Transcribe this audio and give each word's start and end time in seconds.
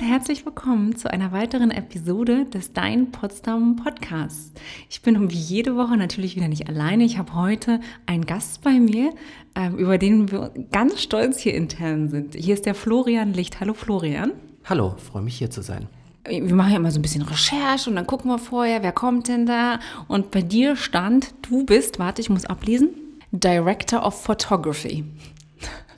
und 0.00 0.04
herzlich 0.04 0.46
willkommen 0.46 0.94
zu 0.94 1.10
einer 1.10 1.32
weiteren 1.32 1.72
Episode 1.72 2.44
des 2.44 2.72
Dein 2.72 3.10
Potsdam 3.10 3.74
Podcasts. 3.74 4.52
Ich 4.88 5.02
bin 5.02 5.28
wie 5.28 5.34
jede 5.34 5.74
Woche 5.74 5.96
natürlich 5.96 6.36
wieder 6.36 6.46
nicht 6.46 6.68
alleine. 6.68 7.02
Ich 7.02 7.18
habe 7.18 7.34
heute 7.34 7.80
einen 8.06 8.24
Gast 8.24 8.62
bei 8.62 8.78
mir, 8.78 9.12
ähm, 9.56 9.76
über 9.76 9.98
den 9.98 10.30
wir 10.30 10.52
ganz 10.70 11.02
stolz 11.02 11.40
hier 11.40 11.54
intern 11.54 12.08
sind. 12.10 12.36
Hier 12.36 12.54
ist 12.54 12.64
der 12.64 12.76
Florian 12.76 13.32
Licht. 13.32 13.58
Hallo 13.58 13.74
Florian. 13.74 14.34
Hallo, 14.66 14.94
freue 14.98 15.22
mich 15.22 15.36
hier 15.36 15.50
zu 15.50 15.62
sein. 15.62 15.88
Wir 16.28 16.54
machen 16.54 16.70
ja 16.70 16.76
immer 16.76 16.92
so 16.92 17.00
ein 17.00 17.02
bisschen 17.02 17.22
Recherche 17.22 17.90
und 17.90 17.96
dann 17.96 18.06
gucken 18.06 18.30
wir 18.30 18.38
vorher, 18.38 18.84
wer 18.84 18.92
kommt 18.92 19.26
denn 19.26 19.46
da. 19.46 19.80
Und 20.06 20.30
bei 20.30 20.42
dir 20.42 20.76
stand, 20.76 21.34
du 21.50 21.64
bist, 21.64 21.98
warte, 21.98 22.20
ich 22.20 22.30
muss 22.30 22.44
ablesen, 22.44 22.90
Director 23.32 24.06
of 24.06 24.22
Photography. 24.22 25.04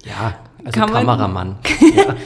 Ja, 0.05 0.39
also 0.65 0.81
Kann 0.81 0.91
Kameramann. 0.91 1.57
ja. 1.95 2.17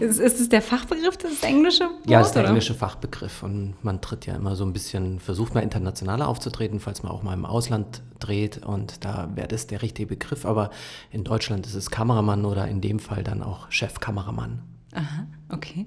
ist, 0.00 0.18
ist 0.18 0.40
es 0.40 0.48
der 0.48 0.62
Fachbegriff, 0.62 1.16
das 1.18 1.42
englische 1.42 1.84
Wort? 1.84 2.08
Ja, 2.08 2.18
das 2.18 2.28
ist 2.28 2.34
der 2.34 2.42
oder? 2.42 2.50
englische 2.50 2.74
Fachbegriff. 2.74 3.42
Und 3.42 3.74
man 3.82 4.00
tritt 4.00 4.26
ja 4.26 4.34
immer 4.34 4.56
so 4.56 4.64
ein 4.64 4.72
bisschen, 4.72 5.20
versucht 5.20 5.54
mal 5.54 5.60
internationaler 5.60 6.28
aufzutreten, 6.28 6.80
falls 6.80 7.02
man 7.02 7.12
auch 7.12 7.22
mal 7.22 7.34
im 7.34 7.44
Ausland 7.44 8.02
dreht. 8.18 8.64
Und 8.64 9.04
da 9.04 9.28
wäre 9.34 9.48
das 9.48 9.66
der 9.66 9.82
richtige 9.82 10.08
Begriff. 10.08 10.46
Aber 10.46 10.70
in 11.10 11.24
Deutschland 11.24 11.66
ist 11.66 11.74
es 11.74 11.90
Kameramann 11.90 12.44
oder 12.44 12.66
in 12.66 12.80
dem 12.80 12.98
Fall 12.98 13.22
dann 13.22 13.42
auch 13.42 13.70
Chefkameramann. 13.70 14.62
Aha, 14.98 15.28
okay. 15.50 15.86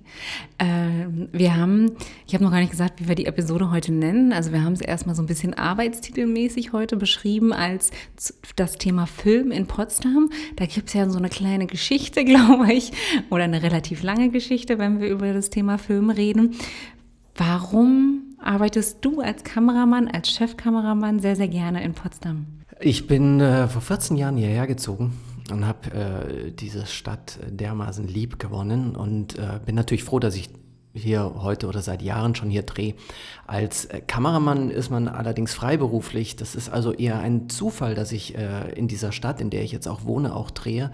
Ähm, 0.58 1.28
wir 1.34 1.58
haben, 1.58 1.98
ich 2.26 2.34
habe 2.34 2.46
noch 2.46 2.52
gar 2.52 2.62
nicht 2.62 2.72
gesagt, 2.72 3.02
wie 3.02 3.10
wir 3.10 3.16
die 3.16 3.26
Episode 3.26 3.70
heute 3.70 3.92
nennen. 3.92 4.32
Also 4.32 4.54
wir 4.54 4.64
haben 4.64 4.72
es 4.72 4.80
erstmal 4.80 5.16
so 5.16 5.22
ein 5.22 5.26
bisschen 5.26 5.54
arbeitstitelmäßig 5.54 6.72
heute 6.72 6.96
beschrieben 6.96 7.52
als 7.52 7.92
das 8.56 8.78
Thema 8.78 9.08
Film 9.08 9.52
in 9.52 9.68
Potsdam. 9.68 10.30
Da 10.56 10.66
gibt 10.66 10.88
es 10.88 10.94
ja 10.94 11.10
so 11.10 11.18
eine 11.18 11.28
kleine 11.28 11.68
Geschichte, 11.68 12.24
glaube 12.26 12.72
ich, 12.72 12.94
oder 13.30 13.44
eine 13.44 13.62
relativ 13.64 14.02
lange 14.02 14.30
Geschichte, 14.30 14.80
wenn 14.80 15.02
wir 15.02 15.10
über 15.10 15.34
das 15.34 15.50
Thema 15.50 15.78
Film 15.78 16.10
reden. 16.10 16.56
Warum 17.36 18.38
arbeitest 18.40 19.00
du 19.02 19.20
als 19.20 19.44
Kameramann, 19.44 20.08
als 20.08 20.32
Chefkameramann 20.32 21.20
sehr, 21.20 21.36
sehr 21.36 21.50
gerne 21.50 21.84
in 21.84 21.96
Potsdam? 21.96 22.46
Ich 22.80 23.08
bin 23.08 23.42
äh, 23.42 23.68
vor 23.68 23.82
14 23.82 24.16
Jahren 24.16 24.38
hierher 24.38 24.68
gezogen 24.68 25.12
und 25.52 25.66
habe 25.66 25.92
äh, 25.92 26.52
diese 26.52 26.86
Stadt 26.86 27.40
dermaßen 27.48 28.08
lieb 28.08 28.40
gewonnen 28.40 28.96
und 28.96 29.38
äh, 29.38 29.60
bin 29.66 29.76
natürlich 29.76 30.04
froh, 30.04 30.20
dass 30.20 30.36
ich 30.36 30.50
hier 30.94 31.36
heute 31.38 31.68
oder 31.68 31.82
seit 31.82 32.02
Jahren 32.02 32.36
schon 32.36 32.50
hier 32.50 32.64
drehe. 32.64 32.96
Als 33.48 33.86
äh, 33.86 34.02
Kameramann 34.02 34.70
ist 34.70 34.90
man 34.90 35.08
allerdings 35.08 35.54
freiberuflich. 35.54 36.36
Das 36.36 36.56
ist 36.56 36.70
also 36.70 36.92
eher 36.94 37.20
ein 37.20 37.50
Zufall, 37.50 37.96
dass 37.96 38.12
ich 38.12 38.38
äh, 38.38 38.72
in 38.74 38.88
dieser 38.88 39.12
Stadt, 39.12 39.42
in 39.42 39.50
der 39.50 39.64
ich 39.64 39.72
jetzt 39.72 39.88
auch 39.88 40.04
wohne, 40.06 40.36
auch 40.36 40.52
drehe. 40.52 40.92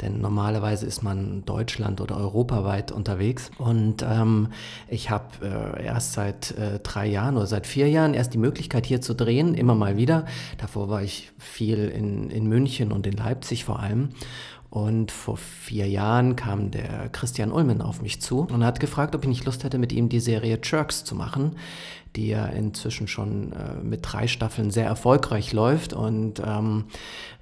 Denn 0.00 0.20
normalerweise 0.20 0.86
ist 0.86 1.02
man 1.02 1.44
Deutschland 1.44 2.00
oder 2.00 2.16
europaweit 2.16 2.92
unterwegs. 2.92 3.50
Und 3.58 4.02
ähm, 4.02 4.48
ich 4.88 5.10
habe 5.10 5.26
äh, 5.42 5.84
erst 5.84 6.12
seit 6.12 6.52
äh, 6.52 6.80
drei 6.80 7.06
Jahren 7.06 7.36
oder 7.36 7.46
seit 7.46 7.66
vier 7.66 7.88
Jahren 7.88 8.14
erst 8.14 8.34
die 8.34 8.38
Möglichkeit 8.38 8.86
hier 8.86 9.00
zu 9.00 9.14
drehen, 9.14 9.54
immer 9.54 9.74
mal 9.74 9.96
wieder. 9.96 10.26
Davor 10.58 10.88
war 10.88 11.02
ich 11.02 11.30
viel 11.38 11.88
in, 11.88 12.30
in 12.30 12.46
München 12.46 12.90
und 12.92 13.06
in 13.06 13.14
Leipzig 13.14 13.64
vor 13.64 13.80
allem. 13.80 14.10
Und 14.72 15.12
vor 15.12 15.36
vier 15.36 15.86
Jahren 15.86 16.34
kam 16.34 16.70
der 16.70 17.10
Christian 17.10 17.52
Ulmen 17.52 17.82
auf 17.82 18.00
mich 18.00 18.22
zu 18.22 18.46
und 18.50 18.64
hat 18.64 18.80
gefragt, 18.80 19.14
ob 19.14 19.22
ich 19.22 19.28
nicht 19.28 19.44
Lust 19.44 19.64
hätte, 19.64 19.76
mit 19.76 19.92
ihm 19.92 20.08
die 20.08 20.18
Serie 20.18 20.58
Jerks 20.62 21.04
zu 21.04 21.14
machen, 21.14 21.56
die 22.16 22.28
ja 22.28 22.46
inzwischen 22.46 23.06
schon 23.06 23.52
äh, 23.52 23.74
mit 23.82 24.00
drei 24.02 24.26
Staffeln 24.28 24.70
sehr 24.70 24.86
erfolgreich 24.86 25.52
läuft. 25.52 25.92
Und 25.92 26.40
ähm, 26.42 26.84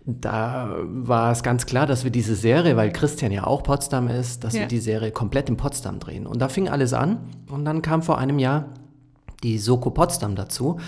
da 0.04 0.74
war 0.82 1.30
es 1.30 1.44
ganz 1.44 1.66
klar, 1.66 1.86
dass 1.86 2.02
wir 2.02 2.10
diese 2.10 2.34
Serie, 2.34 2.76
weil 2.76 2.90
Christian 2.92 3.30
ja 3.30 3.46
auch 3.46 3.62
Potsdam 3.62 4.08
ist, 4.08 4.42
dass 4.42 4.54
ja. 4.54 4.62
wir 4.62 4.66
die 4.66 4.80
Serie 4.80 5.12
komplett 5.12 5.48
in 5.48 5.56
Potsdam 5.56 6.00
drehen. 6.00 6.26
Und 6.26 6.40
da 6.40 6.48
fing 6.48 6.68
alles 6.68 6.92
an. 6.92 7.20
Und 7.48 7.64
dann 7.64 7.80
kam 7.80 8.02
vor 8.02 8.18
einem 8.18 8.40
Jahr 8.40 8.70
die 9.44 9.58
Soko 9.58 9.90
Potsdam 9.90 10.34
dazu. 10.34 10.80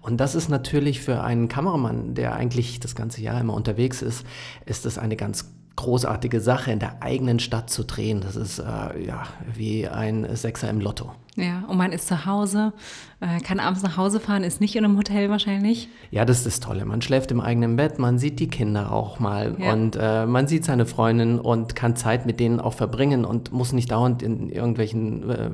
Und 0.00 0.18
das 0.18 0.36
ist 0.36 0.48
natürlich 0.48 1.00
für 1.00 1.24
einen 1.24 1.48
Kameramann, 1.48 2.14
der 2.14 2.36
eigentlich 2.36 2.78
das 2.78 2.94
ganze 2.94 3.20
Jahr 3.20 3.40
immer 3.40 3.54
unterwegs 3.54 4.00
ist, 4.00 4.24
ist 4.64 4.84
das 4.84 4.96
eine 4.96 5.16
ganz 5.16 5.57
großartige 5.78 6.40
Sache, 6.40 6.72
in 6.72 6.80
der 6.80 7.02
eigenen 7.02 7.38
Stadt 7.38 7.70
zu 7.70 7.84
drehen. 7.84 8.20
Das 8.20 8.34
ist 8.34 8.58
äh, 8.58 8.62
ja 9.06 9.22
wie 9.54 9.86
ein 9.88 10.36
Sechser 10.36 10.68
im 10.68 10.80
Lotto. 10.80 11.12
Ja, 11.38 11.64
und 11.68 11.76
man 11.76 11.92
ist 11.92 12.08
zu 12.08 12.26
Hause, 12.26 12.72
äh, 13.20 13.38
kann 13.38 13.60
abends 13.60 13.84
nach 13.84 13.96
Hause 13.96 14.18
fahren, 14.18 14.42
ist 14.42 14.60
nicht 14.60 14.74
in 14.74 14.84
einem 14.84 14.96
Hotel 14.98 15.30
wahrscheinlich. 15.30 15.88
Ja, 16.10 16.24
das 16.24 16.38
ist 16.38 16.46
das 16.46 16.60
Tolle. 16.60 16.84
Man 16.84 17.00
schläft 17.00 17.30
im 17.30 17.40
eigenen 17.40 17.76
Bett, 17.76 18.00
man 18.00 18.18
sieht 18.18 18.40
die 18.40 18.48
Kinder 18.48 18.90
auch 18.90 19.20
mal 19.20 19.54
ja. 19.56 19.72
und 19.72 19.96
äh, 20.00 20.26
man 20.26 20.48
sieht 20.48 20.64
seine 20.64 20.84
Freundin 20.84 21.38
und 21.38 21.76
kann 21.76 21.94
Zeit 21.94 22.26
mit 22.26 22.40
denen 22.40 22.58
auch 22.58 22.74
verbringen 22.74 23.24
und 23.24 23.52
muss 23.52 23.72
nicht 23.72 23.92
dauernd 23.92 24.20
in 24.20 24.48
irgendwelchen 24.48 25.30
äh, 25.30 25.50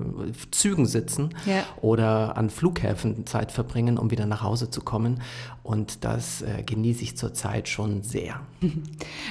Zügen 0.51 0.87
sitzen 0.87 1.31
ja. 1.45 1.65
oder 1.83 2.39
an 2.39 2.49
Flughäfen 2.49 3.27
Zeit 3.27 3.53
verbringen, 3.53 3.99
um 3.99 4.11
wieder 4.11 4.25
nach 4.25 4.43
Hause 4.43 4.71
zu 4.71 4.81
kommen. 4.81 5.21
Und 5.63 6.05
das 6.05 6.43
äh, 6.43 6.63
genieße 6.63 7.03
ich 7.03 7.17
zurzeit 7.17 7.69
schon 7.69 8.03
sehr. 8.03 8.41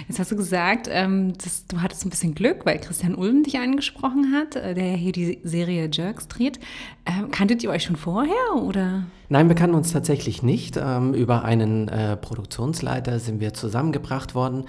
Jetzt 0.08 0.20
hast 0.20 0.32
du 0.32 0.36
gesagt, 0.36 0.88
ähm, 0.90 1.34
dass 1.38 1.68
du 1.68 1.82
hattest 1.82 2.06
ein 2.06 2.10
bisschen 2.10 2.34
Glück, 2.34 2.66
weil 2.66 2.80
Christian 2.80 3.14
Ulm 3.14 3.44
dich 3.44 3.60
angesprochen 3.60 4.34
hat, 4.34 4.56
äh, 4.56 4.74
der 4.74 4.94
hier 4.94 5.12
die 5.12 5.40
Serie 5.44 5.90
Jerks 5.92 6.28
dreht 6.28 6.43
dreht. 6.44 6.60
Ähm, 7.06 7.32
kanntet 7.32 7.64
ihr 7.64 7.70
euch 7.70 7.84
schon 7.84 7.96
vorher 7.96 8.56
oder? 8.56 9.04
Nein, 9.34 9.48
wir 9.48 9.56
kannten 9.56 9.76
uns 9.76 9.92
tatsächlich 9.92 10.44
nicht. 10.44 10.78
Ähm, 10.78 11.16
über 11.16 11.44
einen 11.44 11.88
äh, 11.88 12.16
Produktionsleiter 12.16 13.18
sind 13.18 13.40
wir 13.40 13.56
zusammengebracht 13.56 14.36
worden 14.36 14.66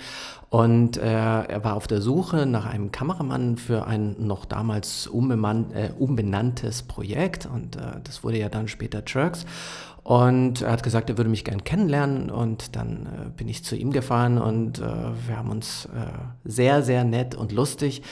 und 0.48 0.97
äh, 0.97 1.02
er 1.02 1.64
war 1.64 1.75
auf 1.75 1.86
der 1.86 2.00
Suche 2.00 2.47
nach 2.47 2.64
einem 2.64 2.91
Kameramann 2.91 3.58
für 3.58 3.86
ein 3.86 4.14
noch 4.19 4.47
damals 4.47 5.06
äh, 5.06 5.91
umbenanntes 5.98 6.84
Projekt 6.84 7.44
und 7.44 7.76
äh, 7.76 8.00
das 8.04 8.25
wurde 8.25 8.38
ja 8.38 8.48
dann 8.48 8.66
später 8.66 9.02
Jerks. 9.06 9.44
Und 10.04 10.60
er 10.60 10.70
hat 10.70 10.82
gesagt, 10.82 11.08
er 11.08 11.16
würde 11.16 11.31
mich 11.31 11.44
gern 11.44 11.64
kennenlernen. 11.64 12.31
Und 12.31 12.76
dann 12.76 13.06
äh, 13.06 13.31
bin 13.31 13.48
ich 13.48 13.64
zu 13.64 13.75
ihm 13.75 13.91
gefahren 13.91 14.36
und 14.36 14.78
äh, 14.78 14.82
wir 14.82 15.38
haben 15.38 15.50
uns 15.50 15.88
sehr, 16.44 16.82
sehr 16.82 17.04
nett 17.04 17.34
und 17.34 17.52
lustig 17.52 18.02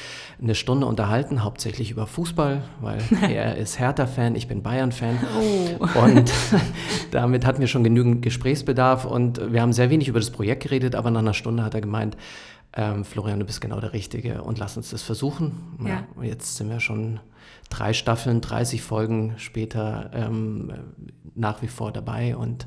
eine 0.41 0.55
Stunde 0.55 0.87
unterhalten, 0.87 1.45
hauptsächlich 1.45 1.91
über 1.91 2.07
Fußball, 2.07 2.63
weil 2.81 2.99
er 3.31 3.59
ist 3.59 3.79
Hertha-Fan, 3.79 4.35
ich 4.37 4.49
bin 4.49 4.63
Bayern-Fan. 4.63 5.19
Oh. 5.39 6.01
Und 6.01 6.33
damit 7.11 7.47
hatten 7.47 7.61
wir 7.61 7.67
schon 7.67 7.85
genügend 7.85 8.23
Gesprächsbedarf 8.23 9.05
und 9.05 9.53
wir 9.53 9.63
haben 9.63 9.73
sehr 9.73 9.91
wenig 9.91 10.09
über 10.09 10.21
das 10.21 10.31
Projekt 10.31 10.63
geredet, 10.63 10.95
aber 10.95 11.11
nach 11.11 11.21
einer 11.21 11.35
Stunde 11.35 11.65
hat 11.65 11.75
er 11.75 11.81
gemeint, 11.81 12.17
ähm, 12.75 13.05
Florian, 13.05 13.39
du 13.39 13.45
bist 13.45 13.61
genau 13.61 13.81
der 13.81 13.93
Richtige 13.93 14.43
und 14.43 14.59
lass 14.59 14.77
uns 14.77 14.91
das 14.91 15.03
versuchen. 15.03 15.77
Ja. 15.81 16.05
ja 16.17 16.23
jetzt 16.23 16.57
sind 16.57 16.71
wir 16.71 16.81
schon 16.81 17.21
drei 17.69 17.93
Staffeln, 17.93 18.41
30 18.41 18.83
Folgen 18.83 19.35
später 19.37 20.11
ähm, 20.15 20.73
nach 21.35 21.63
wie 21.63 21.69
vor 21.69 21.93
dabei 21.93 22.37
und 22.37 22.67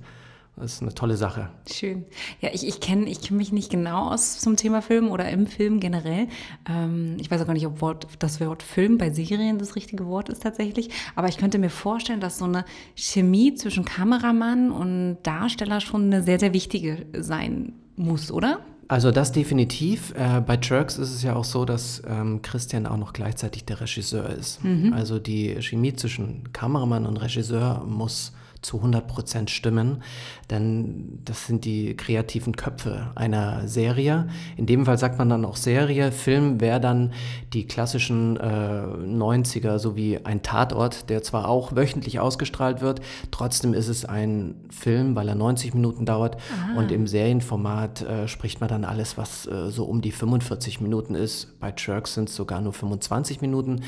das 0.58 0.74
ist 0.74 0.82
eine 0.82 0.94
tolle 0.94 1.18
Sache. 1.18 1.50
Schön. 1.70 2.06
Ja, 2.40 2.50
ich, 2.54 2.66
ich 2.66 2.80
kenne 2.80 3.10
ich 3.10 3.22
kenn 3.22 3.36
mich 3.36 3.52
nicht 3.52 3.70
genau 3.70 4.12
aus 4.12 4.40
zum 4.40 4.56
Thema 4.56 4.82
Film 4.82 5.12
oder 5.12 5.30
im 5.30 5.48
Film 5.48 5.82
generell. 5.82 6.28
Ähm, 6.70 7.18
ich 7.20 7.30
weiß 7.30 7.42
auch 7.42 7.46
gar 7.46 7.54
nicht, 7.54 7.68
ob 7.68 7.82
Wort, 7.82 8.08
das 8.20 8.40
Wort 8.40 8.64
Film 8.64 8.98
bei 8.98 9.10
Serien 9.10 9.60
das 9.60 9.76
richtige 9.76 10.06
Wort 10.06 10.30
ist 10.30 10.44
tatsächlich. 10.44 10.90
Aber 11.16 11.28
ich 11.28 11.38
könnte 11.38 11.58
mir 11.58 11.70
vorstellen, 11.70 12.22
dass 12.22 12.38
so 12.38 12.46
eine 12.46 12.64
Chemie 12.96 13.54
zwischen 13.56 13.84
Kameramann 13.84 14.72
und 14.72 15.18
Darsteller 15.24 15.82
schon 15.82 16.06
eine 16.06 16.24
sehr, 16.24 16.40
sehr 16.40 16.54
wichtige 16.54 17.06
sein 17.14 17.74
muss, 17.98 18.32
oder? 18.32 18.60
Also 18.88 19.12
das 19.12 19.32
definitiv. 19.32 20.14
Äh, 20.16 20.42
bei 20.42 20.58
Jerks 20.62 20.98
ist 20.98 21.14
es 21.14 21.24
ja 21.24 21.36
auch 21.36 21.44
so, 21.44 21.66
dass 21.66 22.02
ähm, 22.08 22.42
Christian 22.42 22.86
auch 22.86 22.98
noch 22.98 23.14
gleichzeitig 23.14 23.66
der 23.66 23.82
Regisseur 23.82 24.30
ist. 24.30 24.64
Mhm. 24.64 24.94
Also 24.94 25.20
die 25.20 25.62
Chemie 25.62 25.94
zwischen 25.94 26.54
Kameramann 26.54 27.06
und 27.06 27.18
Regisseur 27.18 27.84
muss 27.86 28.32
zu 28.62 28.78
100 28.78 29.08
Prozent 29.08 29.50
stimmen, 29.50 30.04
denn 30.50 31.20
das 31.26 31.48
sind 31.48 31.66
die 31.66 31.96
kreativen 31.96 32.56
Köpfe 32.56 33.12
einer 33.16 33.68
Serie. 33.68 34.28
In 34.58 34.66
dem 34.66 34.86
Fall 34.86 34.98
sagt 34.98 35.18
man 35.18 35.30
dann 35.30 35.46
auch 35.46 35.56
Serie. 35.56 36.12
Film 36.12 36.60
wäre 36.62 36.80
dann 36.80 37.14
die 37.54 37.68
klassischen 37.68 38.38
äh, 38.38 38.40
90er, 38.40 39.80
so 39.80 39.96
wie 39.96 40.24
ein 40.26 40.42
Tatort, 40.42 41.10
der 41.10 41.24
zwar 41.24 41.48
auch 41.48 41.76
wöchentlich 41.76 42.20
ausgestrahlt 42.20 42.82
wird, 42.82 43.02
trotzdem 43.32 43.74
ist 43.74 43.88
es 43.88 44.06
ein 44.06 44.56
Film, 44.70 45.16
weil 45.16 45.28
er 45.28 45.36
90 45.36 45.74
Minuten 45.74 46.06
dauert 46.06 46.36
Aha. 46.36 46.80
und 46.80 46.92
im 46.92 47.08
Serienformat 47.08 48.02
äh, 48.02 48.28
spricht 48.28 48.62
man 48.62 48.70
dann 48.70 48.86
alles, 48.86 49.18
was 49.18 49.46
äh, 49.48 49.70
so 49.70 49.86
um 49.86 50.02
die 50.02 50.12
45 50.12 50.82
Minuten 50.82 51.16
ist. 51.16 51.60
Bei 51.60 51.74
Jerks 51.76 52.16
sind 52.16 52.30
es 52.30 52.36
sogar 52.36 52.62
nur 52.62 52.74
25 52.74 53.42
Minuten, 53.42 53.82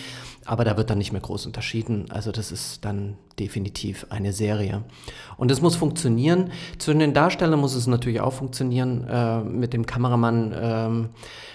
aber 0.45 0.63
da 0.63 0.77
wird 0.77 0.89
dann 0.89 0.97
nicht 0.97 1.11
mehr 1.11 1.21
groß 1.21 1.45
unterschieden. 1.45 2.05
Also 2.09 2.31
das 2.31 2.51
ist 2.51 2.85
dann 2.85 3.15
definitiv 3.39 4.07
eine 4.09 4.33
Serie. 4.33 4.83
Und 5.37 5.51
es 5.51 5.61
muss 5.61 5.75
funktionieren. 5.75 6.51
Zwischen 6.79 6.99
den 6.99 7.13
Darstellern 7.13 7.59
muss 7.59 7.75
es 7.75 7.87
natürlich 7.87 8.19
auch 8.21 8.33
funktionieren. 8.33 9.07
Äh, 9.07 9.41
mit 9.41 9.73
dem 9.73 9.85
Kameramann, 9.85 10.55
ähm, 10.59 11.09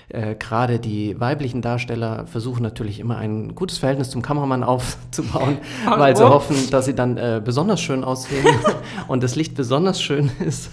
äh, 0.08 0.36
gerade 0.36 0.78
die 0.78 1.18
weiblichen 1.18 1.62
Darsteller 1.62 2.26
versuchen 2.26 2.62
natürlich 2.62 3.00
immer 3.00 3.16
ein 3.16 3.54
gutes 3.54 3.78
Verhältnis 3.78 4.10
zum 4.10 4.22
Kameramann 4.22 4.62
aufzubauen, 4.72 5.58
weil 5.86 6.16
sie 6.16 6.28
hoffen, 6.28 6.70
dass 6.70 6.84
sie 6.84 6.94
dann 6.94 7.16
äh, 7.16 7.40
besonders 7.44 7.80
schön 7.80 8.04
aussehen 8.04 8.46
und 9.08 9.22
das 9.22 9.34
Licht 9.34 9.54
besonders 9.54 10.00
schön 10.00 10.30
ist. 10.46 10.70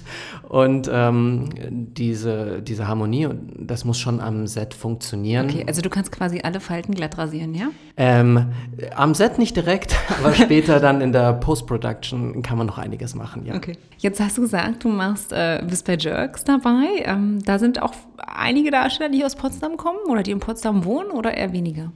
Und 0.48 0.90
ähm, 0.92 1.50
diese, 1.70 2.62
diese 2.62 2.88
Harmonie, 2.88 3.30
das 3.58 3.86
muss 3.86 4.00
schon 4.00 4.20
am 4.20 4.48
Set 4.48 4.74
funktionieren. 4.74 5.48
Okay, 5.48 5.64
also 5.68 5.82
du 5.82 5.90
kannst 5.90 6.12
quasi 6.12 6.42
alle 6.44 6.60
Falten 6.60 6.96
glatt 6.96 7.18
rasieren, 7.18 7.54
ja? 7.54 7.68
Ähm, 7.98 8.48
am 8.96 9.14
Set 9.14 9.38
nicht 9.38 9.56
direkt, 9.56 9.96
aber 10.20 10.34
später 10.34 10.80
dann 10.80 10.99
in 11.02 11.12
der 11.12 11.34
Post-Production 11.34 12.42
kann 12.42 12.58
man 12.58 12.68
noch 12.68 12.78
einiges 12.78 13.16
machen, 13.16 13.46
ja. 13.46 13.56
Okay. 13.56 13.78
Jetzt 13.98 14.20
hast 14.22 14.38
du 14.38 14.42
gesagt, 14.42 14.84
du 14.84 14.90
machst, 14.90 15.34
äh, 15.34 15.62
bist 15.68 15.86
bei 15.86 15.98
Jerks 15.98 16.44
dabei. 16.46 17.04
Ähm, 17.04 17.40
da 17.44 17.60
sind 17.60 17.82
auch 17.82 17.94
einige 18.18 18.72
Darsteller, 18.72 19.10
die 19.10 19.26
aus 19.26 19.36
Potsdam 19.36 19.78
kommen 19.78 20.00
oder 20.10 20.24
die 20.24 20.32
in 20.32 20.40
Potsdam 20.40 20.86
wohnen 20.86 21.12
oder 21.12 21.36
eher 21.36 21.52
weniger? 21.52 21.92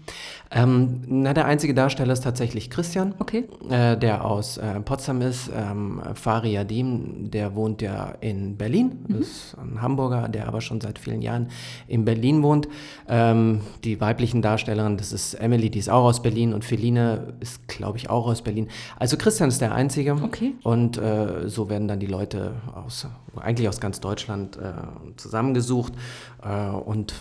Ähm, 0.51 1.01
na, 1.07 1.33
der 1.33 1.45
einzige 1.45 1.73
Darsteller 1.73 2.13
ist 2.13 2.23
tatsächlich 2.23 2.69
Christian, 2.69 3.15
okay. 3.19 3.45
äh, 3.69 3.97
der 3.97 4.23
aus 4.23 4.57
äh, 4.57 4.79
Potsdam 4.81 5.21
ist. 5.21 5.49
Ähm, 5.55 6.01
Fari 6.13 6.53
Yadim, 6.53 7.31
der 7.31 7.55
wohnt 7.55 7.81
ja 7.81 8.13
in 8.21 8.57
Berlin, 8.57 9.05
mhm. 9.07 9.21
ist 9.21 9.55
ein 9.57 9.81
Hamburger, 9.81 10.27
der 10.27 10.47
aber 10.47 10.61
schon 10.61 10.79
seit 10.79 10.99
vielen 10.99 11.21
Jahren 11.21 11.47
in 11.87 12.05
Berlin 12.05 12.43
wohnt. 12.43 12.67
Ähm, 13.07 13.61
die 13.83 13.99
weiblichen 13.99 14.41
Darstellerin, 14.41 14.97
das 14.97 15.11
ist 15.11 15.33
Emily, 15.35 15.69
die 15.69 15.79
ist 15.79 15.89
auch 15.89 16.03
aus 16.03 16.21
Berlin 16.21 16.53
und 16.53 16.63
Feline 16.63 17.33
ist, 17.39 17.67
glaube 17.67 17.97
ich, 17.97 18.09
auch 18.09 18.27
aus 18.27 18.41
Berlin. 18.41 18.67
Also 18.97 19.17
Christian 19.17 19.49
ist 19.49 19.61
der 19.61 19.73
Einzige. 19.73 20.13
Okay. 20.13 20.53
Und 20.63 20.97
äh, 20.97 21.49
so 21.49 21.69
werden 21.69 21.87
dann 21.87 21.99
die 21.99 22.07
Leute 22.07 22.55
aus, 22.73 23.07
eigentlich 23.35 23.67
aus 23.67 23.79
ganz 23.79 23.99
Deutschland 23.99 24.57
äh, 24.57 24.71
zusammengesucht 25.17 25.93
äh, 26.43 26.69
und 26.69 27.13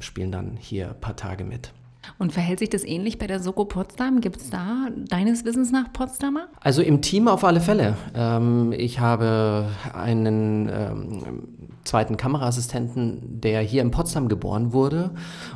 spielen 0.00 0.32
dann 0.32 0.56
hier 0.56 0.90
ein 0.90 1.00
paar 1.00 1.16
Tage 1.16 1.44
mit. 1.44 1.72
Und 2.18 2.32
verhält 2.32 2.58
sich 2.58 2.70
das 2.70 2.84
ähnlich 2.84 3.18
bei 3.18 3.26
der 3.26 3.40
Soko 3.40 3.64
Potsdam? 3.64 4.20
Gibt 4.20 4.36
es 4.38 4.50
da 4.50 4.88
deines 5.08 5.44
Wissens 5.44 5.72
nach 5.72 5.92
Potsdamer? 5.92 6.48
Also 6.60 6.82
im 6.82 7.02
Team 7.02 7.28
auf 7.28 7.44
alle 7.44 7.60
Fälle. 7.60 7.96
Ähm, 8.14 8.72
ich 8.76 9.00
habe 9.00 9.68
einen 9.92 10.68
ähm, 10.68 11.22
zweiten 11.84 12.16
Kameraassistenten, 12.16 13.40
der 13.40 13.60
hier 13.60 13.82
in 13.82 13.90
Potsdam 13.90 14.28
geboren 14.28 14.72
wurde 14.72 15.10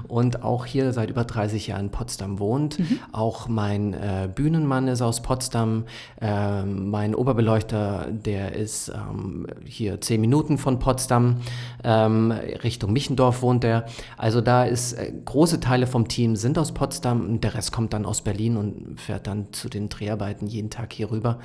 und 0.08 0.42
auch 0.42 0.64
hier 0.64 0.92
seit 0.92 1.10
über 1.10 1.24
30 1.24 1.66
Jahren 1.66 1.86
in 1.86 1.90
Potsdam 1.90 2.38
wohnt. 2.38 2.78
Mhm. 2.78 2.98
Auch 3.12 3.48
mein 3.48 3.94
äh, 3.94 4.28
Bühnenmann 4.32 4.88
ist 4.88 5.02
aus 5.02 5.22
Potsdam. 5.22 5.84
Äh, 6.20 6.64
mein 6.64 7.14
Oberbeleuchter, 7.14 8.06
der 8.10 8.54
ist 8.54 8.88
ähm, 8.88 9.46
hier 9.64 10.00
zehn 10.00 10.20
Minuten 10.20 10.58
von 10.58 10.78
Potsdam. 10.78 11.36
Ähm, 11.84 12.30
Richtung 12.30 12.92
Michendorf 12.92 13.42
wohnt 13.42 13.64
er. 13.64 13.86
Also 14.16 14.40
da 14.40 14.64
ist 14.64 14.92
äh, 14.94 15.12
große 15.24 15.60
Teile 15.60 15.86
vom 15.86 16.08
Team 16.08 16.36
sind 16.40 16.58
aus 16.58 16.72
Potsdam 16.72 17.20
und 17.20 17.44
der 17.44 17.54
Rest 17.54 17.72
kommt 17.72 17.92
dann 17.92 18.04
aus 18.04 18.22
Berlin 18.22 18.56
und 18.56 19.00
fährt 19.00 19.26
dann 19.26 19.52
zu 19.52 19.68
den 19.68 19.88
Dreharbeiten 19.88 20.46
jeden 20.46 20.70
Tag 20.70 20.92
hier 20.92 21.10
rüber. 21.10 21.38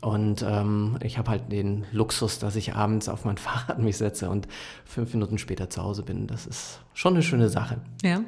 Und 0.00 0.44
ähm, 0.46 0.98
ich 1.02 1.16
habe 1.18 1.30
halt 1.30 1.50
den 1.50 1.84
Luxus, 1.92 2.38
dass 2.38 2.56
ich 2.56 2.74
abends 2.74 3.08
auf 3.08 3.24
mein 3.24 3.36
Fahrrad 3.38 3.78
mich 3.78 3.96
setze 3.96 4.28
und 4.28 4.48
fünf 4.84 5.14
Minuten 5.14 5.38
später 5.38 5.70
zu 5.70 5.82
Hause 5.82 6.02
bin. 6.02 6.26
Das 6.26 6.46
ist 6.46 6.80
schon 6.94 7.14
eine 7.14 7.22
schöne 7.22 7.48
Sache. 7.48 7.80
Ja. 8.02 8.22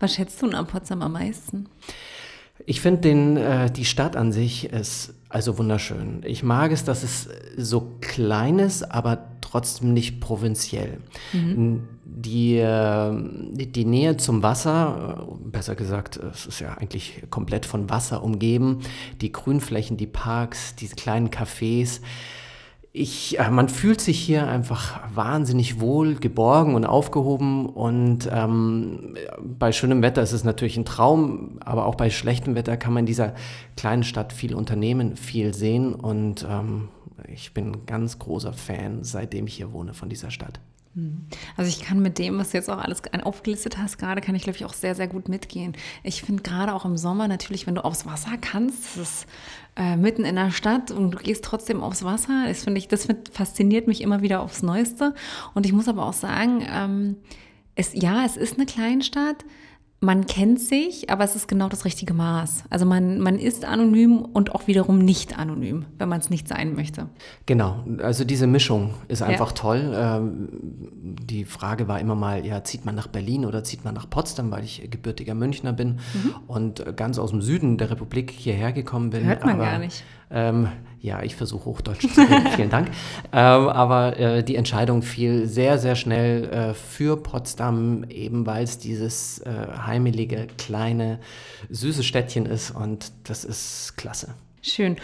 Was 0.00 0.14
schätzt 0.14 0.42
du 0.42 0.50
an 0.50 0.66
Potsdam 0.66 1.00
am 1.00 1.12
meisten? 1.12 1.68
Ich 2.66 2.80
finde 2.80 3.40
äh, 3.40 3.70
die 3.70 3.84
Stadt 3.84 4.16
an 4.16 4.32
sich 4.32 4.70
ist 4.70 5.14
also 5.28 5.56
wunderschön. 5.56 6.22
Ich 6.24 6.42
mag 6.42 6.72
es, 6.72 6.84
dass 6.84 7.02
es 7.02 7.28
so 7.56 7.92
klein 8.00 8.58
ist, 8.58 8.82
aber 8.90 9.26
trotzdem 9.40 9.92
nicht 9.94 10.20
provinziell. 10.20 10.98
Mhm. 11.32 11.88
Die, 12.04 12.58
äh, 12.58 13.12
die, 13.52 13.72
die, 13.72 13.84
Nähe 13.86 14.18
zum 14.18 14.42
Wasser, 14.42 15.26
äh, 15.26 15.48
besser 15.48 15.74
gesagt, 15.74 16.16
es 16.16 16.46
ist 16.46 16.60
ja 16.60 16.74
eigentlich 16.74 17.22
komplett 17.30 17.64
von 17.64 17.88
Wasser 17.88 18.22
umgeben, 18.22 18.80
die 19.20 19.32
Grünflächen, 19.32 19.96
die 19.96 20.06
Parks, 20.06 20.74
diese 20.74 20.96
kleinen 20.96 21.30
Cafés, 21.30 22.00
ich, 22.94 23.38
äh, 23.38 23.50
man 23.50 23.68
fühlt 23.68 24.00
sich 24.00 24.18
hier 24.18 24.46
einfach 24.46 25.00
wahnsinnig 25.14 25.80
wohl, 25.80 26.16
geborgen 26.16 26.74
und 26.74 26.84
aufgehoben. 26.84 27.66
Und 27.66 28.28
ähm, 28.30 29.16
bei 29.42 29.72
schönem 29.72 30.02
Wetter 30.02 30.22
ist 30.22 30.32
es 30.32 30.44
natürlich 30.44 30.76
ein 30.76 30.84
Traum, 30.84 31.58
aber 31.64 31.86
auch 31.86 31.94
bei 31.94 32.10
schlechtem 32.10 32.54
Wetter 32.54 32.76
kann 32.76 32.92
man 32.92 33.02
in 33.02 33.06
dieser 33.06 33.34
kleinen 33.76 34.04
Stadt 34.04 34.32
viel 34.32 34.54
unternehmen, 34.54 35.16
viel 35.16 35.54
sehen. 35.54 35.94
Und 35.94 36.46
ähm, 36.48 36.88
ich 37.32 37.54
bin 37.54 37.72
ein 37.72 37.86
ganz 37.86 38.18
großer 38.18 38.52
Fan, 38.52 39.04
seitdem 39.04 39.46
ich 39.46 39.54
hier 39.54 39.72
wohne, 39.72 39.94
von 39.94 40.10
dieser 40.10 40.30
Stadt. 40.30 40.60
Hm. 40.94 41.26
Also 41.56 41.70
ich 41.70 41.80
kann 41.80 42.00
mit 42.00 42.18
dem, 42.18 42.38
was 42.38 42.50
du 42.50 42.58
jetzt 42.58 42.68
auch 42.68 42.78
alles 42.78 43.02
aufgelistet 43.22 43.78
hast, 43.78 43.98
gerade 43.98 44.20
kann 44.20 44.34
ich, 44.34 44.42
glaube 44.42 44.56
ich, 44.56 44.64
auch 44.64 44.74
sehr, 44.74 44.94
sehr 44.94 45.08
gut 45.08 45.28
mitgehen. 45.28 45.74
Ich 46.02 46.22
finde 46.22 46.42
gerade 46.42 46.74
auch 46.74 46.84
im 46.84 46.96
Sommer 46.96 47.28
natürlich, 47.28 47.66
wenn 47.66 47.74
du 47.74 47.84
aufs 47.84 48.04
Wasser 48.04 48.36
kannst, 48.38 48.96
das 48.96 48.96
ist 48.96 49.26
äh, 49.76 49.96
mitten 49.96 50.24
in 50.24 50.36
der 50.36 50.50
Stadt 50.50 50.90
und 50.90 51.12
du 51.12 51.18
gehst 51.18 51.44
trotzdem 51.44 51.82
aufs 51.82 52.04
Wasser, 52.04 52.44
das 52.46 52.64
finde 52.64 52.78
ich, 52.78 52.88
das 52.88 53.08
fasziniert 53.32 53.86
mich 53.86 54.02
immer 54.02 54.20
wieder 54.20 54.40
aufs 54.40 54.62
Neueste. 54.62 55.14
Und 55.54 55.64
ich 55.64 55.72
muss 55.72 55.88
aber 55.88 56.04
auch 56.04 56.12
sagen, 56.12 56.66
ähm, 56.68 57.16
es, 57.74 57.94
ja, 57.94 58.24
es 58.24 58.36
ist 58.36 58.56
eine 58.56 58.66
Kleinstadt, 58.66 59.44
man 60.02 60.26
kennt 60.26 60.58
sich, 60.58 61.10
aber 61.10 61.22
es 61.22 61.36
ist 61.36 61.46
genau 61.46 61.68
das 61.68 61.84
richtige 61.84 62.12
Maß. 62.12 62.64
Also 62.70 62.84
man, 62.84 63.20
man 63.20 63.38
ist 63.38 63.64
anonym 63.64 64.18
und 64.18 64.52
auch 64.52 64.66
wiederum 64.66 64.98
nicht 64.98 65.38
anonym, 65.38 65.84
wenn 65.96 66.08
man 66.08 66.18
es 66.18 66.28
nicht 66.28 66.48
sein 66.48 66.74
möchte. 66.74 67.08
Genau, 67.46 67.84
also 68.02 68.24
diese 68.24 68.48
Mischung 68.48 68.94
ist 69.06 69.22
einfach 69.22 69.50
ja. 69.50 69.54
toll. 69.54 69.92
Ähm, 69.94 70.48
die 71.00 71.44
Frage 71.44 71.86
war 71.86 72.00
immer 72.00 72.16
mal, 72.16 72.44
ja, 72.44 72.64
zieht 72.64 72.84
man 72.84 72.96
nach 72.96 73.06
Berlin 73.06 73.46
oder 73.46 73.62
zieht 73.62 73.84
man 73.84 73.94
nach 73.94 74.10
Potsdam, 74.10 74.50
weil 74.50 74.64
ich 74.64 74.90
gebürtiger 74.90 75.34
Münchner 75.34 75.72
bin 75.72 76.00
mhm. 76.14 76.34
und 76.48 76.96
ganz 76.96 77.20
aus 77.20 77.30
dem 77.30 77.40
Süden 77.40 77.78
der 77.78 77.92
Republik 77.92 78.32
hierher 78.32 78.72
gekommen 78.72 79.10
bin. 79.10 79.24
Hört 79.24 79.44
man 79.44 79.54
aber, 79.54 79.64
gar 79.64 79.78
nicht. 79.78 80.02
Ähm, 80.32 80.66
ja, 81.02 81.20
ich 81.22 81.34
versuche 81.34 81.64
Hochdeutsch 81.64 82.06
zu 82.14 82.20
reden, 82.20 82.46
vielen 82.56 82.70
Dank. 82.70 82.88
Ähm, 83.32 83.68
aber 83.68 84.16
äh, 84.18 84.44
die 84.44 84.54
Entscheidung 84.54 85.02
fiel 85.02 85.48
sehr, 85.48 85.78
sehr 85.78 85.96
schnell 85.96 86.44
äh, 86.44 86.74
für 86.74 87.16
Potsdam, 87.16 88.04
eben 88.08 88.46
weil 88.46 88.62
es 88.62 88.78
dieses 88.78 89.40
äh, 89.40 89.50
heimelige, 89.84 90.46
kleine, 90.58 91.18
süße 91.68 92.04
Städtchen 92.04 92.46
ist 92.46 92.70
und 92.70 93.12
das 93.24 93.44
ist 93.44 93.96
klasse. 93.96 94.34
Schön. 94.64 94.96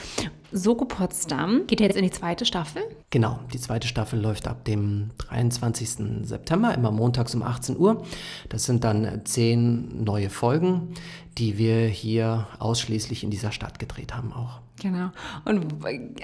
Soko 0.53 0.85
Potsdam 0.85 1.67
geht 1.67 1.81
jetzt 1.81 1.97
in 1.97 2.05
die 2.05 2.13
zweite 2.13 2.47
Staffel. 2.47 2.83
Genau, 3.11 3.41
die 3.53 3.59
zweite 3.59 3.89
Staffel 3.89 4.21
läuft 4.21 4.47
ab 4.47 4.65
dem 4.65 5.11
23. 5.19 6.23
September, 6.23 6.73
immer 6.75 6.93
montags 6.93 7.35
um 7.35 7.43
18 7.43 7.77
Uhr. 7.77 8.05
Das 8.49 8.65
sind 8.65 8.85
dann 8.85 9.23
zehn 9.25 10.05
neue 10.05 10.31
Folgen, 10.31 10.95
die 11.39 11.57
wir 11.57 11.87
hier 11.87 12.47
ausschließlich 12.59 13.23
in 13.23 13.31
dieser 13.31 13.53
Stadt 13.53 13.79
gedreht 13.79 14.15
haben 14.15 14.33
auch. 14.33 14.61
Genau. 14.81 15.11
Und 15.45 15.67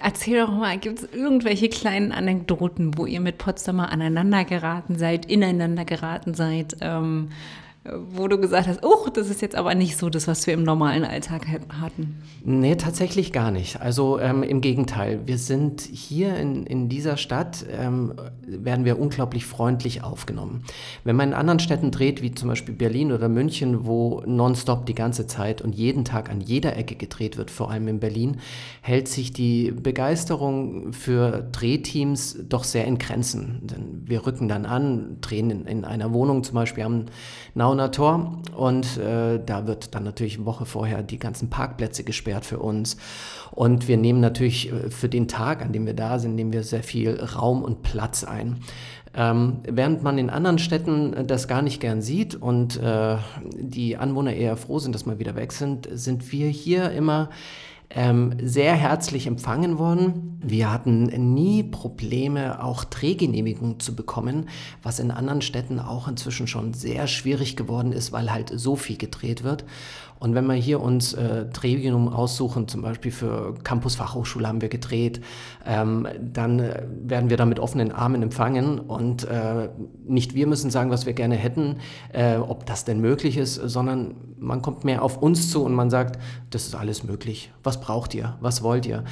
erzähl 0.01 0.41
doch 0.41 0.53
mal, 0.53 0.79
gibt 0.79 1.01
es 1.01 1.09
irgendwelche 1.13 1.69
kleinen 1.69 2.13
Anekdoten, 2.13 2.97
wo 2.97 3.07
ihr 3.07 3.21
mit 3.21 3.39
Potsdamer 3.39 3.91
aneinander 3.91 4.45
geraten 4.45 4.97
seid, 4.99 5.27
ineinander 5.27 5.85
geraten 5.85 6.35
seid? 6.35 6.77
Ähm, 6.81 7.31
wo 7.85 8.29
du 8.29 8.39
gesagt 8.39 8.67
hast, 8.67 8.83
oh, 8.83 9.09
das 9.13 9.29
ist 9.29 9.43
jetzt 9.43 9.55
aber 9.55 9.75
nicht 9.75 9.99
so 9.99 10.09
das, 10.09 10.27
was 10.27 10.47
wir 10.47 10.55
im 10.55 10.63
normalen 10.63 11.05
Alltag 11.05 11.47
hatten? 11.69 12.23
Nee, 12.43 12.77
tatsächlich 12.77 13.31
gar 13.31 13.51
nicht. 13.51 13.79
Also 13.79 14.19
ähm, 14.19 14.43
im 14.43 14.63
Gegenteil, 14.63 15.21
wir 15.27 15.37
sind 15.37 15.83
hier 15.83 16.35
in, 16.37 16.65
in 16.65 16.89
dieser 16.89 17.19
Stadt, 17.19 17.67
ähm, 17.71 18.15
werden 18.47 18.87
wir 18.87 18.99
unglaublich 18.99 19.45
freundlich 19.45 20.03
aufgenommen. 20.03 20.65
Wenn 21.05 21.17
man 21.17 21.29
in 21.29 21.35
anderen 21.35 21.59
Städten 21.59 21.91
dreht, 21.91 22.23
wie 22.23 22.35
zum 22.35 22.49
Beispiel 22.49 22.75
Berlin 22.75 23.13
oder 23.13 23.29
München, 23.29 23.85
wo 23.85 24.23
nonstop 24.25 24.87
die 24.87 24.95
ganze 24.95 25.27
Zeit 25.27 25.61
und 25.61 25.75
jeden 25.75 26.07
Tag 26.07 26.31
an 26.31 26.41
jeder 26.41 26.79
Ecke 26.79 26.95
gedreht 26.95 27.37
wird, 27.37 27.51
vor 27.51 27.71
allem 27.71 27.89
in 27.89 28.01
Berlin, 28.01 28.39
hält 28.81 29.09
sich 29.09 29.35
die 29.35 29.71
Begeisterung 29.73 30.95
für 30.95 31.47
Drehteams 31.53 32.39
doch 32.49 32.65
sehr 32.65 32.87
in 32.87 32.97
Grenzen. 32.97 33.61
Denn 33.65 34.05
wir 34.07 34.27
rücken 34.27 34.49
dann 34.49 34.65
an, 34.65 35.19
drehen 35.21 35.51
in, 35.51 35.67
in 35.67 35.85
einer 35.85 36.15
Wohnung 36.15 36.45
zum 36.45 36.55
Beispiel 36.55 36.85
am 36.85 37.05
Nau 37.55 37.74
Braunauer 37.75 37.91
Tor 37.91 38.39
und 38.57 38.99
äh, 38.99 39.41
da 39.45 39.67
wird 39.67 39.97
dann 39.97 40.05
natürlich 40.05 40.37
eine 40.37 40.47
Woche 40.47 40.65
vorher 40.65 41.03
die 41.03 41.19
ganzen 41.19 41.51
Parkplätze 41.51 42.05
gesperrt 42.05 42.45
für 42.45 42.61
uns. 42.61 42.97
Und 43.51 43.89
wir 43.89 43.97
nehmen 43.97 44.21
natürlich 44.21 44.73
äh, 44.73 44.91
für 44.91 45.09
den 45.09 45.27
Tag, 45.27 45.61
an 45.61 45.73
dem 45.73 45.87
wir 45.87 45.95
da 45.95 46.21
sind, 46.21 46.37
nehmen 46.37 46.53
wir 46.53 46.63
sehr 46.63 46.85
viel 46.85 47.19
Raum 47.21 47.65
und 47.65 47.83
Platz 47.83 48.23
ein. 48.23 48.59
Ähm, 49.17 49.59
während 49.69 50.05
man 50.05 50.19
in 50.19 50.31
anderen 50.31 50.59
Städten 50.59 51.15
äh, 51.15 51.25
das 51.25 51.49
gar 51.49 51.63
nicht 51.63 51.81
gern 51.81 52.01
sieht 52.01 52.37
und 52.37 52.81
äh, 52.81 53.17
die 53.57 53.97
Anwohner 53.97 54.35
eher 54.35 54.57
froh 54.57 54.79
sind, 54.79 54.95
dass 54.95 55.05
wir 55.07 55.19
wieder 55.19 55.35
weg 55.35 55.53
sind, 55.53 55.89
sind 55.91 56.31
wir 56.31 56.49
hier 56.49 56.93
immer 56.93 57.31
ähm, 57.95 58.35
sehr 58.43 58.75
herzlich 58.75 59.27
empfangen 59.27 59.79
worden. 59.79 60.41
Wir 60.43 60.71
hatten 60.71 61.05
nie 61.35 61.63
Probleme, 61.63 62.63
auch 62.63 62.85
Drehgenehmigungen 62.85 63.81
zu 63.81 63.95
bekommen, 63.95 64.49
was 64.83 64.99
in 64.99 65.11
anderen 65.11 65.43
Städten 65.43 65.79
auch 65.79 66.09
inzwischen 66.09 66.47
schon 66.47 66.75
sehr 66.75 67.07
schwierig 67.07 67.57
geworden 67.57 67.93
ist, 67.93 68.13
weil 68.13 68.33
halt 68.33 68.53
so 68.55 68.77
viel 68.77 68.99
gedreht 68.99 69.45
wird. 69.45 69.65
Und 70.19 70.35
wenn 70.35 70.47
wir 70.47 70.55
hier 70.55 70.81
uns 70.81 71.13
äh, 71.13 71.47
Drehgenehmigungen 71.47 72.13
aussuchen, 72.13 72.69
zum 72.69 72.83
Beispiel 72.83 73.13
für 73.13 73.55
Campus 73.63 73.97
Fachhochschule 73.97 74.49
haben 74.49 74.63
wir 74.63 74.69
gedreht, 74.69 75.21
ähm, 75.67 76.07
dann 76.21 76.61
äh, 76.61 76.83
werden 77.03 77.31
wir 77.31 77.37
da 77.37 77.45
mit 77.45 77.61
offenen 77.61 77.93
Armen 77.93 78.23
empfangen 78.23 78.79
und 78.79 79.25
äh, 79.25 79.69
nicht 80.07 80.35
wir 80.35 80.47
müssen 80.47 80.71
sagen, 80.71 80.91
was 80.91 81.07
wir 81.07 81.13
gerne 81.13 81.37
hätten, 81.37 81.77
äh, 82.13 82.37
ob 82.37 82.67
das 82.67 82.85
denn 82.85 83.01
möglich 83.01 83.37
ist, 83.37 83.55
sondern 83.55 84.15
man 84.39 84.63
kommt 84.63 84.85
mehr 84.85 85.03
auf 85.03 85.19
uns 85.19 85.51
zu 85.51 85.65
und 85.65 85.75
man 85.75 85.91
sagt, 85.91 86.19
das 86.51 86.67
ist 86.67 86.75
alles 86.75 87.05
möglich. 87.05 87.53
Was 87.63 87.81
braucht 87.81 88.15
ihr? 88.15 88.37
Was 88.41 88.63
wollt 88.63 88.87
ihr? 88.87 89.05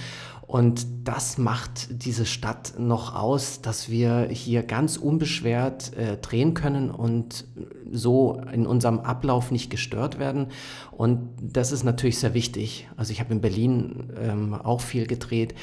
Und 0.52 0.86
das 1.04 1.38
macht 1.38 2.04
diese 2.04 2.26
Stadt 2.26 2.74
noch 2.76 3.14
aus, 3.14 3.62
dass 3.62 3.88
wir 3.88 4.28
hier 4.30 4.62
ganz 4.62 4.98
unbeschwert 4.98 5.96
äh, 5.96 6.18
drehen 6.18 6.52
können 6.52 6.90
und 6.90 7.46
so 7.90 8.38
in 8.52 8.66
unserem 8.66 9.00
Ablauf 9.00 9.50
nicht 9.50 9.70
gestört 9.70 10.18
werden. 10.18 10.48
Und 10.90 11.30
das 11.40 11.72
ist 11.72 11.84
natürlich 11.84 12.18
sehr 12.18 12.34
wichtig. 12.34 12.86
Also 12.98 13.12
ich 13.12 13.20
habe 13.20 13.32
in 13.32 13.40
Berlin 13.40 14.10
ähm, 14.20 14.52
auch 14.52 14.82
viel 14.82 15.06
gedreht. 15.06 15.54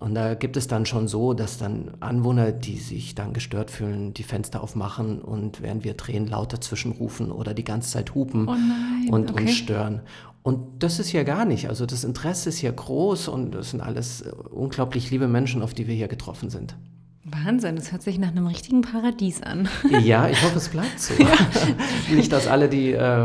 Und 0.00 0.16
da 0.16 0.34
gibt 0.34 0.56
es 0.56 0.66
dann 0.66 0.86
schon 0.86 1.06
so, 1.06 1.34
dass 1.34 1.58
dann 1.58 1.92
Anwohner, 2.00 2.50
die 2.50 2.78
sich 2.78 3.14
dann 3.14 3.34
gestört 3.34 3.70
fühlen, 3.70 4.12
die 4.12 4.24
Fenster 4.24 4.60
aufmachen 4.60 5.22
und 5.22 5.62
während 5.62 5.84
wir 5.84 5.94
drehen 5.94 6.26
lauter 6.26 6.60
zwischenrufen 6.60 7.30
oder 7.30 7.54
die 7.54 7.62
ganze 7.62 7.92
Zeit 7.92 8.16
hupen 8.16 8.48
oh 8.48 9.14
und 9.14 9.30
okay. 9.30 9.42
uns 9.42 9.54
stören. 9.54 10.00
Und 10.42 10.82
das 10.82 10.98
ist 10.98 11.08
hier 11.08 11.24
gar 11.24 11.44
nicht. 11.44 11.68
Also 11.68 11.86
das 11.86 12.04
Interesse 12.04 12.48
ist 12.48 12.58
hier 12.58 12.72
groß 12.72 13.28
und 13.28 13.54
es 13.54 13.70
sind 13.70 13.80
alles 13.80 14.22
unglaublich 14.50 15.10
liebe 15.10 15.28
Menschen, 15.28 15.62
auf 15.62 15.72
die 15.72 15.86
wir 15.86 15.94
hier 15.94 16.08
getroffen 16.08 16.50
sind. 16.50 16.76
Wahnsinn, 17.32 17.76
das 17.76 17.92
hört 17.92 18.02
sich 18.02 18.18
nach 18.18 18.28
einem 18.28 18.46
richtigen 18.46 18.82
Paradies 18.82 19.42
an. 19.42 19.68
Ja, 20.02 20.28
ich 20.28 20.42
hoffe, 20.42 20.56
es 20.56 20.68
bleibt 20.68 20.98
so. 20.98 21.14
Ja. 21.22 21.28
Nicht, 22.14 22.32
dass 22.32 22.46
alle 22.46 22.68
die, 22.68 22.92
äh, 22.92 23.24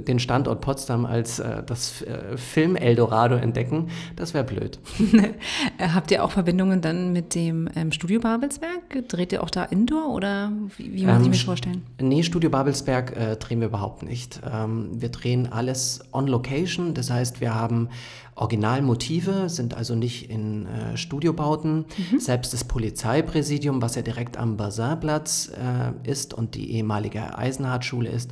den 0.00 0.18
Standort 0.18 0.60
Potsdam 0.60 1.04
als 1.04 1.38
äh, 1.38 1.62
das 1.64 2.02
äh, 2.02 2.36
Film-Eldorado 2.36 3.36
entdecken. 3.36 3.88
Das 4.14 4.34
wäre 4.34 4.44
blöd. 4.44 4.78
Äh, 5.78 5.88
habt 5.88 6.10
ihr 6.10 6.24
auch 6.24 6.30
Verbindungen 6.30 6.80
dann 6.80 7.12
mit 7.12 7.34
dem 7.34 7.68
ähm, 7.74 7.92
Studio 7.92 8.20
Babelsberg? 8.20 9.08
Dreht 9.08 9.32
ihr 9.32 9.42
auch 9.42 9.50
da 9.50 9.64
Indoor 9.64 10.14
oder 10.14 10.52
wie, 10.76 10.94
wie 10.94 11.06
muss 11.06 11.16
ähm, 11.16 11.22
ich 11.22 11.28
mir 11.28 11.44
vorstellen? 11.44 11.82
Nee, 12.00 12.22
Studio 12.22 12.50
Babelsberg 12.50 13.16
äh, 13.16 13.36
drehen 13.36 13.60
wir 13.60 13.68
überhaupt 13.68 14.02
nicht. 14.02 14.40
Ähm, 14.50 14.88
wir 14.92 15.08
drehen 15.10 15.52
alles 15.52 16.00
on 16.12 16.26
Location. 16.26 16.94
Das 16.94 17.10
heißt, 17.10 17.40
wir 17.40 17.54
haben 17.54 17.88
Originalmotive, 18.36 19.48
sind 19.48 19.74
also 19.74 19.94
nicht 19.94 20.30
in 20.30 20.66
äh, 20.66 20.96
Studiobauten. 20.96 21.86
Mhm. 22.12 22.20
Selbst 22.20 22.52
das 22.52 22.64
Polizeipräsidium, 22.64 23.82
was 23.82 23.94
ja 23.94 24.02
direkt 24.02 24.36
am 24.36 24.56
Bazaarplatz 24.56 25.50
äh, 25.50 26.08
ist 26.08 26.34
und 26.34 26.54
die 26.54 26.72
ehemalige 26.72 27.36
Eisenhardt-Schule 27.36 28.10
ist, 28.10 28.30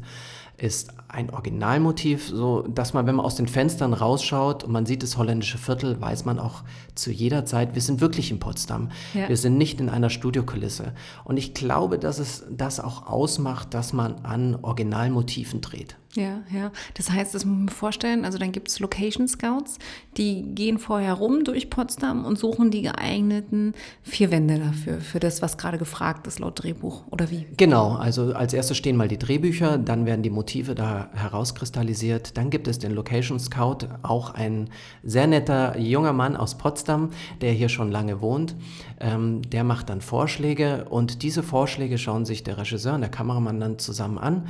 ist 0.56 0.92
ein 1.08 1.30
Originalmotiv, 1.30 2.28
so 2.28 2.62
dass 2.62 2.92
man, 2.92 3.06
wenn 3.06 3.16
man 3.16 3.26
aus 3.26 3.34
den 3.34 3.48
Fenstern 3.48 3.92
rausschaut 3.92 4.62
und 4.62 4.72
man 4.72 4.86
sieht 4.86 5.02
das 5.02 5.16
holländische 5.16 5.58
Viertel, 5.58 6.00
weiß 6.00 6.24
man 6.26 6.38
auch 6.38 6.62
zu 6.94 7.10
jeder 7.10 7.44
Zeit, 7.44 7.74
wir 7.74 7.82
sind 7.82 8.00
wirklich 8.00 8.30
in 8.30 8.38
Potsdam. 8.38 8.90
Ja. 9.14 9.28
Wir 9.28 9.36
sind 9.36 9.58
nicht 9.58 9.80
in 9.80 9.88
einer 9.88 10.10
Studiokulisse. 10.10 10.92
Und 11.24 11.38
ich 11.38 11.54
glaube, 11.54 11.98
dass 11.98 12.18
es 12.18 12.44
das 12.50 12.78
auch 12.78 13.06
ausmacht, 13.06 13.74
dass 13.74 13.92
man 13.92 14.24
an 14.24 14.56
Originalmotiven 14.62 15.60
dreht. 15.60 15.96
Ja, 16.16 16.42
ja. 16.52 16.70
Das 16.94 17.10
heißt, 17.10 17.34
das 17.34 17.44
muss 17.44 17.56
man 17.56 17.68
vorstellen, 17.68 18.24
also 18.24 18.38
dann 18.38 18.52
gibt 18.52 18.68
es 18.68 18.78
Location 18.78 19.26
Scouts, 19.26 19.78
die 20.16 20.42
gehen 20.54 20.78
vorher 20.78 21.14
rum 21.14 21.42
durch 21.42 21.70
Potsdam 21.70 22.24
und 22.24 22.38
suchen 22.38 22.70
die 22.70 22.82
geeigneten 22.82 23.74
vier 24.02 24.30
Wände 24.30 24.60
dafür, 24.60 25.00
für 25.00 25.18
das, 25.18 25.42
was 25.42 25.58
gerade 25.58 25.76
gefragt 25.76 26.26
ist 26.28 26.38
laut 26.38 26.62
Drehbuch, 26.62 27.02
oder 27.10 27.30
wie? 27.30 27.46
Genau, 27.56 27.94
also 27.96 28.32
als 28.32 28.54
erstes 28.54 28.76
stehen 28.76 28.96
mal 28.96 29.08
die 29.08 29.18
Drehbücher, 29.18 29.76
dann 29.76 30.06
werden 30.06 30.22
die 30.22 30.30
Motive 30.30 30.76
da 30.76 31.08
herauskristallisiert, 31.14 32.36
dann 32.36 32.50
gibt 32.50 32.68
es 32.68 32.78
den 32.78 32.92
Location 32.92 33.40
Scout, 33.40 33.78
auch 34.02 34.34
ein 34.34 34.70
sehr 35.02 35.26
netter 35.26 35.76
junger 35.78 36.12
Mann 36.12 36.36
aus 36.36 36.56
Potsdam, 36.56 37.10
der 37.40 37.52
hier 37.52 37.68
schon 37.68 37.90
lange 37.90 38.20
wohnt. 38.20 38.54
Ähm, 39.00 39.42
der 39.42 39.64
macht 39.64 39.90
dann 39.90 40.00
Vorschläge 40.00 40.86
und 40.88 41.22
diese 41.22 41.42
Vorschläge 41.42 41.98
schauen 41.98 42.24
sich 42.24 42.44
der 42.44 42.58
Regisseur 42.58 42.94
und 42.94 43.00
der 43.00 43.10
Kameramann 43.10 43.58
dann 43.58 43.78
zusammen 43.78 44.18
an 44.18 44.44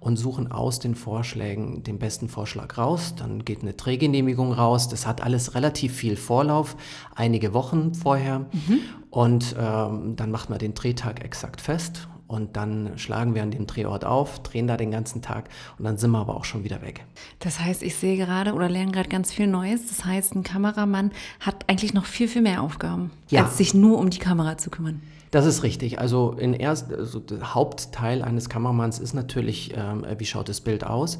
und 0.00 0.16
suchen 0.16 0.50
aus 0.50 0.78
den 0.78 0.94
Vorschlägen 0.94 1.82
den 1.82 1.98
besten 1.98 2.28
Vorschlag 2.28 2.78
raus. 2.78 3.14
Dann 3.16 3.44
geht 3.44 3.62
eine 3.62 3.74
Drehgenehmigung 3.74 4.52
raus. 4.52 4.88
Das 4.88 5.06
hat 5.06 5.22
alles 5.22 5.54
relativ 5.54 5.94
viel 5.94 6.16
Vorlauf, 6.16 6.76
einige 7.14 7.54
Wochen 7.54 7.94
vorher. 7.94 8.40
Mhm. 8.40 8.80
Und 9.10 9.56
ähm, 9.58 10.16
dann 10.16 10.30
macht 10.30 10.50
man 10.50 10.58
den 10.58 10.74
Drehtag 10.74 11.24
exakt 11.24 11.60
fest 11.60 12.08
und 12.28 12.56
dann 12.56 12.98
schlagen 12.98 13.34
wir 13.34 13.42
an 13.42 13.50
dem 13.50 13.66
Drehort 13.66 14.04
auf, 14.04 14.42
drehen 14.42 14.66
da 14.66 14.76
den 14.76 14.90
ganzen 14.90 15.22
Tag 15.22 15.48
und 15.78 15.84
dann 15.84 15.96
sind 15.96 16.10
wir 16.10 16.18
aber 16.18 16.36
auch 16.36 16.44
schon 16.44 16.64
wieder 16.64 16.82
weg. 16.82 17.04
Das 17.38 17.60
heißt, 17.60 17.82
ich 17.82 17.94
sehe 17.94 18.16
gerade 18.16 18.52
oder 18.52 18.68
lerne 18.68 18.92
gerade 18.92 19.08
ganz 19.08 19.32
viel 19.32 19.46
Neues. 19.46 19.88
Das 19.88 20.04
heißt, 20.04 20.34
ein 20.34 20.42
Kameramann 20.42 21.12
hat 21.40 21.64
eigentlich 21.68 21.94
noch 21.94 22.06
viel, 22.06 22.28
viel 22.28 22.42
mehr 22.42 22.62
Aufgaben, 22.62 23.10
ja. 23.28 23.44
als 23.44 23.58
sich 23.58 23.74
nur 23.74 23.98
um 23.98 24.10
die 24.10 24.18
Kamera 24.18 24.58
zu 24.58 24.70
kümmern. 24.70 25.00
Das 25.30 25.44
ist 25.46 25.62
richtig. 25.62 25.98
Also, 25.98 26.32
in 26.32 26.54
erst, 26.54 26.92
also 26.92 27.18
der 27.20 27.54
Hauptteil 27.54 28.22
eines 28.22 28.48
Kameramanns 28.48 28.98
ist 28.98 29.14
natürlich, 29.14 29.74
ähm, 29.76 30.06
wie 30.18 30.24
schaut 30.24 30.48
das 30.48 30.60
Bild 30.60 30.84
aus. 30.84 31.18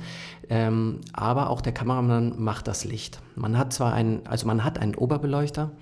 Ähm, 0.48 1.00
aber 1.12 1.50
auch 1.50 1.60
der 1.60 1.72
Kameramann 1.72 2.34
macht 2.38 2.68
das 2.68 2.84
Licht. 2.84 3.20
Man 3.34 3.58
hat 3.58 3.72
zwar 3.72 3.92
einen, 3.92 4.26
also 4.26 4.46
man 4.46 4.64
hat 4.64 4.78
einen 4.78 4.94
Oberbeleuchter, 4.94 5.72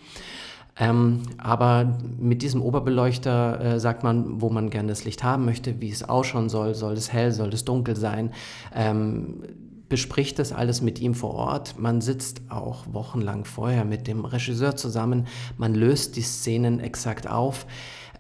ähm, 0.77 1.23
aber 1.39 1.99
mit 2.19 2.43
diesem 2.43 2.61
Oberbeleuchter 2.61 3.61
äh, 3.61 3.81
sagt 3.81 4.03
man, 4.03 4.41
wo 4.41 4.51
man 4.51 4.71
gerne 4.71 4.89
das 4.89 5.05
Licht 5.05 5.23
haben 5.23 5.45
möchte, 5.45 5.81
wie 5.81 5.91
es 5.91 6.03
ausschauen 6.03 6.49
soll. 6.49 6.75
Soll 6.75 6.95
es 6.95 7.13
hell, 7.13 7.31
soll 7.31 7.51
es 7.51 7.65
dunkel 7.65 7.95
sein? 7.95 8.33
Ähm, 8.75 9.43
bespricht 9.89 10.39
das 10.41 10.53
alles 10.53 10.83
mit 10.83 11.01
ihm 11.01 11.15
vor 11.15 11.35
Ort. 11.35 11.79
Man 11.79 12.01
sitzt 12.01 12.43
auch 12.49 12.87
wochenlang 12.91 13.45
vorher 13.45 13.85
mit 13.85 14.09
dem 14.09 14.25
Regisseur 14.25 14.75
zusammen. 14.75 15.27
Man 15.57 15.75
löst 15.75 16.17
die 16.17 16.23
Szenen 16.23 16.81
exakt 16.81 17.29
auf 17.31 17.67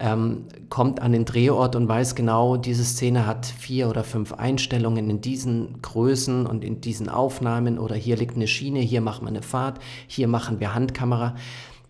ähm, 0.00 0.44
kommt 0.68 1.00
an 1.00 1.12
den 1.12 1.24
Drehort 1.24 1.76
und 1.76 1.88
weiß 1.88 2.14
genau, 2.14 2.56
diese 2.56 2.84
Szene 2.84 3.26
hat 3.26 3.46
vier 3.46 3.88
oder 3.88 4.04
fünf 4.04 4.32
Einstellungen 4.32 5.08
in 5.10 5.20
diesen 5.20 5.80
Größen 5.82 6.46
und 6.46 6.64
in 6.64 6.80
diesen 6.80 7.08
Aufnahmen 7.08 7.78
oder 7.78 7.94
hier 7.94 8.16
liegt 8.16 8.36
eine 8.36 8.46
Schiene, 8.46 8.80
hier 8.80 9.00
machen 9.00 9.24
wir 9.24 9.28
eine 9.28 9.42
Fahrt, 9.42 9.78
hier 10.06 10.28
machen 10.28 10.60
wir 10.60 10.74
Handkamera. 10.74 11.34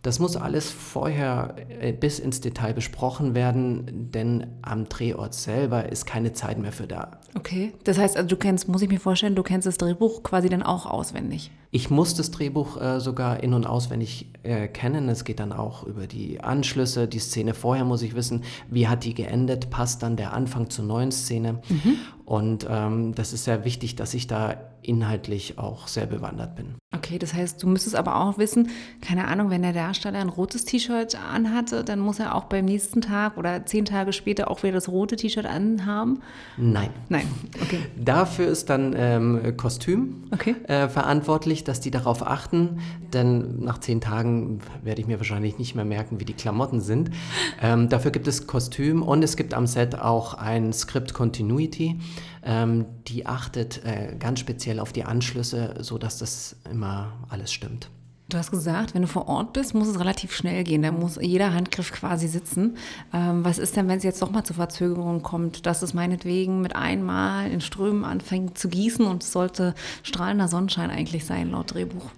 Das 0.05 0.19
muss 0.19 0.37
alles 0.37 0.71
vorher 0.71 1.55
äh, 1.81 1.93
bis 1.95 2.19
ins 2.19 2.43
Detail 2.43 2.75
besprochen 2.75 3.35
werden, 3.35 4.11
denn 4.13 4.47
am 4.61 4.87
Drehort 4.87 5.33
selber 5.33 5.91
ist 5.91 6.05
keine 6.05 6.35
Zeit 6.35 6.59
mehr 6.59 6.73
für 6.73 6.87
da. 6.87 7.13
Okay, 7.35 7.73
das 7.85 7.97
heißt, 7.97 8.19
also 8.19 8.29
du 8.29 8.37
kennst, 8.37 8.69
muss 8.69 8.83
ich 8.83 8.91
mir 8.91 9.01
vorstellen, 9.01 9.35
du 9.35 9.43
kennst 9.43 9.67
das 9.67 9.79
Drehbuch 9.79 10.23
quasi 10.23 10.51
dann 10.51 10.63
auch 10.63 10.85
auswendig. 10.85 11.51
Ich 11.75 11.91
muss 11.91 12.15
das 12.15 12.31
Drehbuch 12.31 12.81
äh, 12.81 13.01
sogar 13.01 13.43
in- 13.43 13.53
und 13.53 13.67
auswendig 13.67 14.29
äh, 14.45 14.69
kennen. 14.69 15.09
Es 15.09 15.25
geht 15.25 15.41
dann 15.41 15.53
auch 15.53 15.83
über 15.83 16.07
die 16.07 16.41
Anschlüsse. 16.41 17.09
Die 17.09 17.19
Szene 17.19 17.53
vorher 17.53 17.85
muss 17.85 18.03
ich 18.03 18.15
wissen, 18.15 18.45
wie 18.71 18.87
hat 18.87 19.03
die 19.03 19.13
geendet, 19.13 19.71
passt 19.71 20.05
dann 20.05 20.15
der 20.15 20.35
Anfang 20.35 20.71
zur 20.71 20.85
neuen 20.85 21.11
Szene. 21.11 21.61
Mhm. 21.69 21.97
Und 22.27 22.67
ähm, 22.71 23.13
das 23.17 23.33
ist 23.33 23.43
sehr 23.43 23.65
wichtig, 23.65 23.97
dass 23.97 24.15
ich 24.15 24.29
da 24.29 24.55
inhaltlich 24.83 25.59
auch 25.59 25.89
sehr 25.89 26.07
bewandert 26.07 26.57
bin. 26.57 26.75
Okay, 26.95 27.19
das 27.19 27.35
heißt, 27.35 27.63
du 27.63 27.67
müsstest 27.67 27.97
aber 27.97 28.21
auch 28.21 28.39
wissen, 28.39 28.71
keine 29.01 29.27
Ahnung, 29.27 29.51
wenn 29.51 29.63
der 29.63 29.73
Darsteller 29.73 30.21
ein 30.21 30.29
rotes 30.29 30.65
T-Shirt 30.65 31.17
anhatte, 31.17 31.85
dann 31.85 31.99
muss 31.99 32.21
er 32.21 32.35
auch 32.35 32.45
beim 32.45 32.67
nächsten 32.67 33.01
Tag 33.01 33.37
oder 33.37 33.67
zehn 33.67 33.85
Tage 33.85 34.13
später 34.13 34.51
auch 34.51 34.63
wieder 34.63 34.75
das 34.75 34.89
rote 34.89 35.17
T-Shirt 35.17 35.47
anhaben? 35.47 36.21
Nein. 36.57 36.91
Nein, 37.09 37.27
okay. 37.61 37.81
Dafür 37.97 38.47
ist 38.47 38.71
dann 38.71 38.95
ähm, 38.97 39.57
Kostüm 39.57 40.25
okay. 40.31 40.55
äh, 40.69 40.89
verantwortlich, 40.89 41.64
dass 41.69 41.81
die 41.81 41.91
darauf 41.91 42.27
achten, 42.27 42.81
denn 43.13 43.61
nach 43.61 43.79
zehn 43.79 44.01
Tagen 44.01 44.61
werde 44.83 45.01
ich 45.01 45.07
mir 45.07 45.19
wahrscheinlich 45.19 45.59
nicht 45.59 45.75
mehr 45.75 45.85
merken, 45.85 46.21
wie 46.21 46.25
die 46.25 46.35
Klamotten 46.35 46.81
sind. 46.81 47.11
Ähm, 47.63 47.89
dafür 47.89 48.11
gibt 48.11 48.29
es 48.29 48.47
Kostüm 48.47 49.03
und 49.03 49.23
es 49.23 49.37
gibt 49.37 49.55
am 49.55 49.67
Set 49.67 49.99
auch 49.99 50.35
ein 50.35 50.73
Script 50.73 51.15
Continuity. 51.15 51.99
Ähm, 52.43 52.87
die 53.07 53.27
achtet 53.27 53.85
äh, 53.85 54.17
ganz 54.19 54.41
speziell 54.41 54.81
auf 54.81 54.93
die 54.93 55.05
Anschlüsse, 55.05 55.75
sodass 55.81 56.19
das 56.19 56.57
immer 56.71 57.13
alles 57.29 57.53
stimmt. 57.53 57.91
Du 58.31 58.39
hast 58.39 58.51
gesagt, 58.51 58.95
wenn 58.95 59.03
du 59.03 59.09
vor 59.09 59.29
Ort 59.29 59.53
bist, 59.53 59.75
muss 59.75 59.87
es 59.87 60.01
relativ 60.01 60.35
schnell 60.35 60.65
gehen. 60.65 60.83
Da 60.83 60.93
muss 60.93 61.19
jeder 61.21 61.53
Handgriff 61.53 61.93
quasi 61.93 62.27
sitzen. 62.27 62.79
Ähm, 63.13 63.45
was 63.45 63.59
ist 63.59 63.77
denn, 63.77 63.87
wenn 63.87 63.99
es 63.99 64.05
jetzt 64.05 64.23
doch 64.23 64.31
mal 64.31 64.45
zu 64.45 64.55
Verzögerungen 64.55 65.23
kommt, 65.23 65.67
dass 65.67 65.83
es 65.83 65.93
meinetwegen 65.93 66.63
mit 66.63 66.75
einmal 66.75 67.51
in 67.51 67.61
Strömen 67.61 68.05
anfängt 68.05 68.57
zu 68.57 68.69
gießen 68.71 69.05
und 69.05 69.23
es 69.23 69.33
sollte 69.33 69.75
strahlender 70.03 70.49
Sonnenschein 70.49 70.91
eigentlich 70.91 71.27
sein, 71.27 71.51
laut 71.51 71.75
Drehbuch? 71.75 72.11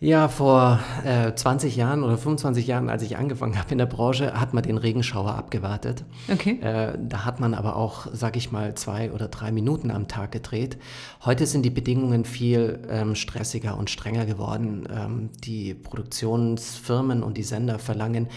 Ja, 0.00 0.28
vor 0.28 0.80
äh, 1.04 1.34
20 1.34 1.76
Jahren 1.76 2.02
oder 2.02 2.18
25 2.18 2.66
Jahren, 2.66 2.90
als 2.90 3.02
ich 3.02 3.16
angefangen 3.16 3.58
habe 3.58 3.70
in 3.70 3.78
der 3.78 3.86
Branche, 3.86 4.38
hat 4.38 4.52
man 4.52 4.62
den 4.62 4.76
Regenschauer 4.76 5.34
abgewartet. 5.34 6.04
Okay. 6.30 6.58
Äh, 6.60 6.98
da 7.00 7.24
hat 7.24 7.40
man 7.40 7.54
aber 7.54 7.76
auch, 7.76 8.08
sag 8.12 8.36
ich 8.36 8.52
mal, 8.52 8.74
zwei 8.74 9.12
oder 9.12 9.28
drei 9.28 9.52
Minuten 9.52 9.90
am 9.90 10.08
Tag 10.08 10.32
gedreht. 10.32 10.78
Heute 11.24 11.46
sind 11.46 11.62
die 11.62 11.70
Bedingungen 11.70 12.24
viel 12.24 12.80
ähm, 12.90 13.14
stressiger 13.14 13.78
und 13.78 13.88
strenger 13.88 14.26
geworden. 14.26 14.86
Ähm, 14.94 15.30
die 15.44 15.74
Produktionsfirmen 15.74 17.22
und 17.22 17.38
die 17.38 17.42
Sender 17.44 17.78
verlangen 17.78 18.28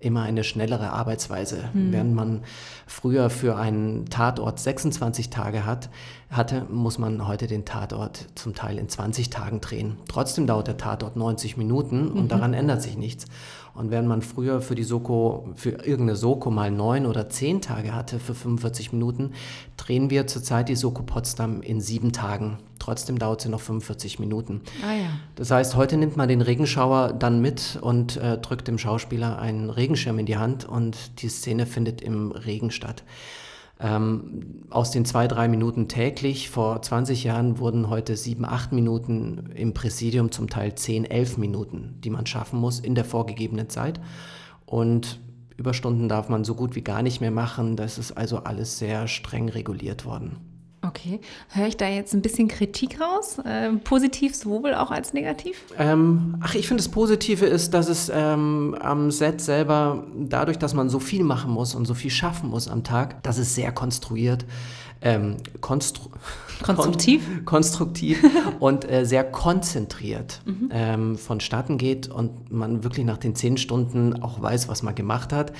immer 0.00 0.22
eine 0.22 0.44
schnellere 0.44 0.92
Arbeitsweise. 0.92 1.64
Mhm. 1.72 1.92
Während 1.92 2.14
man 2.14 2.40
früher 2.86 3.30
für 3.30 3.56
einen 3.56 4.06
Tatort 4.06 4.60
26 4.60 5.30
Tage 5.30 5.66
hat, 5.66 5.90
hatte, 6.30 6.66
muss 6.70 6.98
man 6.98 7.26
heute 7.26 7.46
den 7.46 7.64
Tatort 7.64 8.26
zum 8.34 8.54
Teil 8.54 8.78
in 8.78 8.88
20 8.88 9.30
Tagen 9.30 9.60
drehen. 9.60 9.96
Trotzdem 10.08 10.46
dauert 10.46 10.68
der 10.68 10.76
Tatort 10.76 11.16
90 11.16 11.56
Minuten 11.56 12.08
und 12.08 12.24
mhm. 12.24 12.28
daran 12.28 12.54
ändert 12.54 12.82
sich 12.82 12.96
nichts. 12.96 13.26
Und 13.74 13.90
während 13.90 14.08
man 14.08 14.22
früher 14.22 14.60
für 14.60 14.74
die 14.74 14.84
Soko, 14.84 15.48
für 15.54 15.70
irgendeine 15.70 16.16
Soko 16.16 16.50
mal 16.50 16.70
neun 16.70 17.06
oder 17.06 17.28
zehn 17.28 17.60
Tage 17.60 17.94
hatte 17.94 18.18
für 18.18 18.34
45 18.34 18.92
Minuten, 18.92 19.32
drehen 19.76 20.10
wir 20.10 20.26
zurzeit 20.26 20.68
die 20.68 20.76
Soko 20.76 21.02
Potsdam 21.02 21.62
in 21.62 21.80
sieben 21.80 22.12
Tagen. 22.12 22.58
Trotzdem 22.78 23.18
dauert 23.18 23.40
sie 23.40 23.48
noch 23.48 23.60
45 23.60 24.18
Minuten. 24.18 24.62
Ah, 24.82 24.94
ja. 24.94 25.10
Das 25.34 25.50
heißt, 25.50 25.76
heute 25.76 25.96
nimmt 25.96 26.16
man 26.16 26.28
den 26.28 26.42
Regenschauer 26.42 27.12
dann 27.12 27.40
mit 27.40 27.78
und 27.80 28.16
äh, 28.16 28.38
drückt 28.38 28.68
dem 28.68 28.78
Schauspieler 28.78 29.38
einen 29.38 29.70
Regenschirm 29.70 30.18
in 30.18 30.26
die 30.26 30.36
Hand 30.36 30.64
und 30.64 31.22
die 31.22 31.28
Szene 31.28 31.66
findet 31.66 32.00
im 32.00 32.32
Regen 32.32 32.70
statt. 32.70 33.04
Ähm, 33.80 34.64
aus 34.70 34.90
den 34.90 35.04
zwei, 35.04 35.28
drei 35.28 35.46
Minuten 35.46 35.86
täglich 35.86 36.50
vor 36.50 36.82
20 36.82 37.22
Jahren 37.22 37.58
wurden 37.58 37.88
heute 37.88 38.16
sieben, 38.16 38.44
acht 38.44 38.72
Minuten 38.72 39.50
im 39.54 39.72
Präsidium, 39.72 40.32
zum 40.32 40.50
Teil 40.50 40.74
zehn, 40.74 41.04
elf 41.04 41.38
Minuten, 41.38 41.98
die 42.02 42.10
man 42.10 42.26
schaffen 42.26 42.58
muss 42.58 42.80
in 42.80 42.96
der 42.96 43.04
vorgegebenen 43.04 43.68
Zeit. 43.68 44.00
Und 44.66 45.20
Überstunden 45.56 46.08
darf 46.08 46.28
man 46.28 46.44
so 46.44 46.54
gut 46.54 46.74
wie 46.74 46.82
gar 46.82 47.02
nicht 47.02 47.20
mehr 47.20 47.30
machen. 47.30 47.76
Das 47.76 47.98
ist 47.98 48.12
also 48.12 48.38
alles 48.38 48.78
sehr 48.78 49.06
streng 49.06 49.48
reguliert 49.48 50.04
worden. 50.04 50.36
Okay. 50.86 51.20
Höre 51.50 51.66
ich 51.66 51.76
da 51.76 51.88
jetzt 51.88 52.14
ein 52.14 52.22
bisschen 52.22 52.48
Kritik 52.48 53.00
raus? 53.00 53.38
Äh, 53.44 53.72
positiv 53.84 54.36
sowohl 54.36 54.74
auch 54.74 54.90
als 54.90 55.12
negativ? 55.12 55.56
Ähm, 55.76 56.36
ach, 56.40 56.54
ich 56.54 56.68
finde 56.68 56.82
das 56.82 56.90
Positive 56.90 57.44
ist, 57.46 57.74
dass 57.74 57.88
es 57.88 58.10
ähm, 58.14 58.76
am 58.80 59.10
Set 59.10 59.40
selber, 59.40 60.04
dadurch, 60.16 60.58
dass 60.58 60.74
man 60.74 60.88
so 60.88 61.00
viel 61.00 61.24
machen 61.24 61.50
muss 61.50 61.74
und 61.74 61.86
so 61.86 61.94
viel 61.94 62.10
schaffen 62.10 62.50
muss 62.50 62.68
am 62.68 62.84
Tag, 62.84 63.22
dass 63.24 63.38
es 63.38 63.54
sehr 63.54 63.72
konstruiert 63.72 64.44
ähm, 65.00 65.36
konstru 65.60 66.10
konstruktiv, 66.62 67.24
kon 67.24 67.44
konstruktiv 67.44 68.24
und 68.58 68.90
äh, 68.90 69.04
sehr 69.04 69.22
konzentriert 69.22 70.42
mhm. 70.44 70.70
ähm, 70.72 71.18
vonstatten 71.18 71.78
geht 71.78 72.08
und 72.08 72.50
man 72.50 72.82
wirklich 72.82 73.06
nach 73.06 73.18
den 73.18 73.36
zehn 73.36 73.58
Stunden 73.58 74.20
auch 74.22 74.42
weiß, 74.42 74.68
was 74.68 74.82
man 74.82 74.96
gemacht 74.96 75.32
hat 75.32 75.52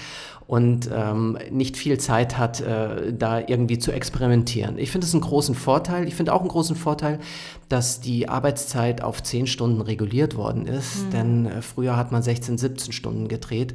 und 0.48 0.88
ähm, 0.90 1.38
nicht 1.50 1.76
viel 1.76 2.00
Zeit 2.00 2.38
hat, 2.38 2.62
äh, 2.62 3.12
da 3.12 3.38
irgendwie 3.38 3.78
zu 3.78 3.92
experimentieren. 3.92 4.78
Ich 4.78 4.90
finde 4.90 5.06
es 5.06 5.12
einen 5.12 5.20
großen 5.20 5.54
Vorteil. 5.54 6.08
Ich 6.08 6.14
finde 6.14 6.32
auch 6.32 6.40
einen 6.40 6.48
großen 6.48 6.74
Vorteil, 6.74 7.20
dass 7.68 8.00
die 8.00 8.30
Arbeitszeit 8.30 9.02
auf 9.02 9.22
zehn 9.22 9.46
Stunden 9.46 9.82
reguliert 9.82 10.36
worden 10.36 10.66
ist, 10.66 11.04
mhm. 11.04 11.10
denn 11.10 11.46
äh, 11.46 11.60
früher 11.60 11.98
hat 11.98 12.12
man 12.12 12.22
16, 12.22 12.56
17 12.56 12.92
Stunden 12.92 13.28
gedreht 13.28 13.74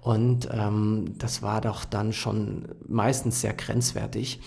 und 0.00 0.48
ähm, 0.50 1.12
das 1.18 1.42
war 1.42 1.60
doch 1.60 1.84
dann 1.84 2.14
schon 2.14 2.68
meistens 2.88 3.42
sehr 3.42 3.52
grenzwertig. 3.52 4.40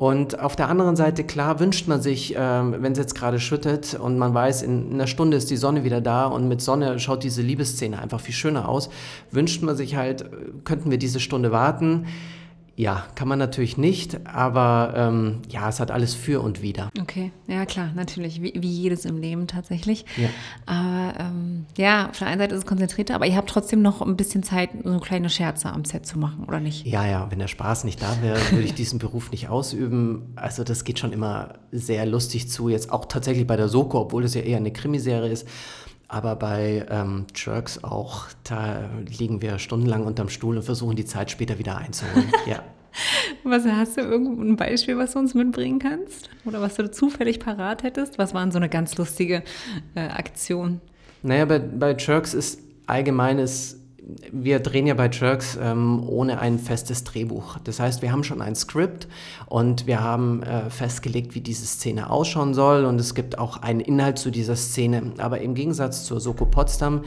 Und 0.00 0.40
auf 0.40 0.56
der 0.56 0.70
anderen 0.70 0.96
Seite, 0.96 1.24
klar, 1.24 1.60
wünscht 1.60 1.86
man 1.86 2.00
sich, 2.00 2.34
ähm, 2.34 2.74
wenn 2.78 2.92
es 2.92 2.98
jetzt 2.98 3.14
gerade 3.14 3.38
schüttet 3.38 3.92
und 4.00 4.16
man 4.16 4.32
weiß, 4.32 4.62
in 4.62 4.94
einer 4.94 5.06
Stunde 5.06 5.36
ist 5.36 5.50
die 5.50 5.58
Sonne 5.58 5.84
wieder 5.84 6.00
da 6.00 6.24
und 6.24 6.48
mit 6.48 6.62
Sonne 6.62 6.98
schaut 6.98 7.22
diese 7.22 7.42
Liebesszene 7.42 7.98
einfach 7.98 8.18
viel 8.18 8.32
schöner 8.32 8.66
aus, 8.66 8.88
wünscht 9.30 9.62
man 9.62 9.76
sich 9.76 9.96
halt, 9.96 10.22
äh, 10.22 10.26
könnten 10.64 10.90
wir 10.90 10.96
diese 10.96 11.20
Stunde 11.20 11.52
warten. 11.52 12.06
Ja, 12.80 13.04
kann 13.14 13.28
man 13.28 13.38
natürlich 13.38 13.76
nicht, 13.76 14.26
aber 14.26 14.94
ähm, 14.96 15.42
ja, 15.50 15.68
es 15.68 15.80
hat 15.80 15.90
alles 15.90 16.14
für 16.14 16.40
und 16.40 16.62
wider. 16.62 16.88
Okay, 16.98 17.30
ja 17.46 17.66
klar, 17.66 17.90
natürlich, 17.94 18.40
wie, 18.40 18.54
wie 18.56 18.70
jedes 18.70 19.04
im 19.04 19.18
Leben 19.18 19.46
tatsächlich. 19.46 20.06
Ja. 20.16 20.30
Aber 20.64 21.12
ähm, 21.20 21.66
ja, 21.76 22.08
auf 22.08 22.18
der 22.18 22.28
einen 22.28 22.40
Seite 22.40 22.54
ist 22.54 22.62
es 22.62 22.66
konzentrierter, 22.66 23.16
aber 23.16 23.26
ihr 23.26 23.36
habt 23.36 23.50
trotzdem 23.50 23.82
noch 23.82 24.00
ein 24.00 24.16
bisschen 24.16 24.42
Zeit, 24.42 24.70
so 24.82 24.98
kleine 24.98 25.28
Scherze 25.28 25.68
am 25.68 25.84
Set 25.84 26.06
zu 26.06 26.18
machen, 26.18 26.46
oder 26.48 26.58
nicht? 26.58 26.86
Ja, 26.86 27.04
ja, 27.04 27.30
wenn 27.30 27.38
der 27.38 27.48
Spaß 27.48 27.84
nicht 27.84 28.00
da 28.00 28.16
wäre, 28.22 28.38
würde 28.50 28.64
ich 28.64 28.72
diesen 28.72 28.98
Beruf 28.98 29.30
nicht 29.30 29.50
ausüben. 29.50 30.32
Also 30.36 30.64
das 30.64 30.84
geht 30.84 30.98
schon 30.98 31.12
immer 31.12 31.58
sehr 31.72 32.06
lustig 32.06 32.48
zu, 32.48 32.70
jetzt 32.70 32.90
auch 32.90 33.04
tatsächlich 33.04 33.46
bei 33.46 33.56
der 33.56 33.68
Soko, 33.68 34.00
obwohl 34.00 34.24
es 34.24 34.32
ja 34.32 34.40
eher 34.40 34.56
eine 34.56 34.72
Krimiserie 34.72 35.30
ist. 35.30 35.46
Aber 36.12 36.34
bei 36.34 36.84
ähm, 36.90 37.26
Jerks 37.36 37.84
auch, 37.84 38.26
da 38.42 38.90
liegen 39.06 39.42
wir 39.42 39.60
stundenlang 39.60 40.04
unterm 40.04 40.28
Stuhl 40.28 40.56
und 40.56 40.64
versuchen 40.64 40.96
die 40.96 41.04
Zeit 41.04 41.30
später 41.30 41.60
wieder 41.60 41.78
einzuholen. 41.78 42.32
ja. 42.46 42.64
Was 43.44 43.64
hast 43.64 43.96
du 43.96 44.00
irgendein 44.00 44.56
Beispiel, 44.56 44.98
was 44.98 45.12
du 45.12 45.20
uns 45.20 45.34
mitbringen 45.34 45.78
kannst? 45.78 46.28
Oder 46.44 46.60
was 46.60 46.74
du 46.74 46.90
zufällig 46.90 47.38
parat 47.38 47.84
hättest? 47.84 48.18
Was 48.18 48.34
war 48.34 48.50
so 48.50 48.58
eine 48.58 48.68
ganz 48.68 48.96
lustige 48.98 49.44
äh, 49.94 50.00
Aktion? 50.00 50.80
Naja, 51.22 51.44
bei, 51.44 51.60
bei 51.60 51.94
Jerks 51.96 52.34
ist 52.34 52.60
allgemeines 52.88 53.79
wir 54.32 54.60
drehen 54.60 54.86
ja 54.86 54.94
bei 54.94 55.10
Jerks 55.10 55.58
ähm, 55.60 56.02
ohne 56.08 56.40
ein 56.40 56.58
festes 56.58 57.04
Drehbuch. 57.04 57.58
Das 57.64 57.80
heißt, 57.80 58.02
wir 58.02 58.12
haben 58.12 58.24
schon 58.24 58.42
ein 58.42 58.54
Skript 58.54 59.08
und 59.46 59.86
wir 59.86 60.00
haben 60.00 60.42
äh, 60.42 60.70
festgelegt, 60.70 61.34
wie 61.34 61.40
diese 61.40 61.66
Szene 61.66 62.10
ausschauen 62.10 62.54
soll 62.54 62.84
und 62.84 63.00
es 63.00 63.14
gibt 63.14 63.38
auch 63.38 63.58
einen 63.58 63.80
Inhalt 63.80 64.18
zu 64.18 64.30
dieser 64.30 64.56
Szene. 64.56 65.12
Aber 65.18 65.40
im 65.40 65.54
Gegensatz 65.54 66.04
zur 66.04 66.20
Soko 66.20 66.46
Potsdam 66.46 67.04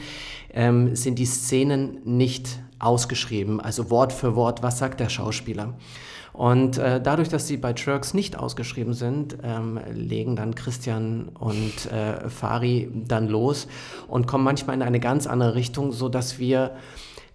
ähm, 0.52 0.94
sind 0.94 1.18
die 1.18 1.26
Szenen 1.26 1.98
nicht 2.04 2.60
ausgeschrieben, 2.78 3.60
also 3.60 3.90
Wort 3.90 4.12
für 4.12 4.36
Wort, 4.36 4.62
was 4.62 4.78
sagt 4.78 5.00
der 5.00 5.08
Schauspieler. 5.08 5.74
Und 6.34 6.78
äh, 6.78 7.00
dadurch, 7.00 7.28
dass 7.28 7.46
sie 7.46 7.56
bei 7.56 7.72
Jerks 7.76 8.12
nicht 8.12 8.36
ausgeschrieben 8.36 8.92
sind, 8.92 9.38
ähm, 9.44 9.78
legen 9.92 10.34
dann 10.34 10.56
Christian 10.56 11.28
und 11.28 11.90
äh, 11.92 12.28
Fari 12.28 12.90
dann 12.92 13.28
los 13.28 13.68
und 14.08 14.26
kommen 14.26 14.42
manchmal 14.42 14.74
in 14.74 14.82
eine 14.82 14.98
ganz 14.98 15.28
andere 15.28 15.54
Richtung, 15.54 15.92
sodass 15.92 16.40
wir 16.40 16.72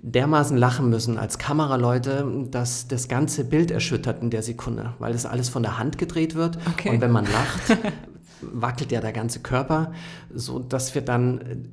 dermaßen 0.01 0.57
lachen 0.57 0.89
müssen 0.89 1.17
als 1.17 1.37
Kameraleute, 1.37 2.27
dass 2.51 2.89
das 2.89 3.07
ganze 3.07 3.45
Bild 3.45 3.71
erschüttert 3.71 4.21
in 4.21 4.31
der 4.31 4.43
Sekunde, 4.43 4.93
weil 4.99 5.13
das 5.13 5.25
alles 5.25 5.47
von 5.47 5.63
der 5.63 5.79
Hand 5.79 5.97
gedreht 5.97 6.35
wird. 6.35 6.57
Okay. 6.73 6.89
Und 6.89 6.99
wenn 6.99 7.11
man 7.11 7.23
lacht, 7.31 7.77
wackelt 8.41 8.91
ja 8.91 8.99
der 8.99 9.13
ganze 9.13 9.39
Körper, 9.39 9.93
so 10.33 10.59
dass 10.59 10.93
wir 10.93 11.03
dann 11.03 11.69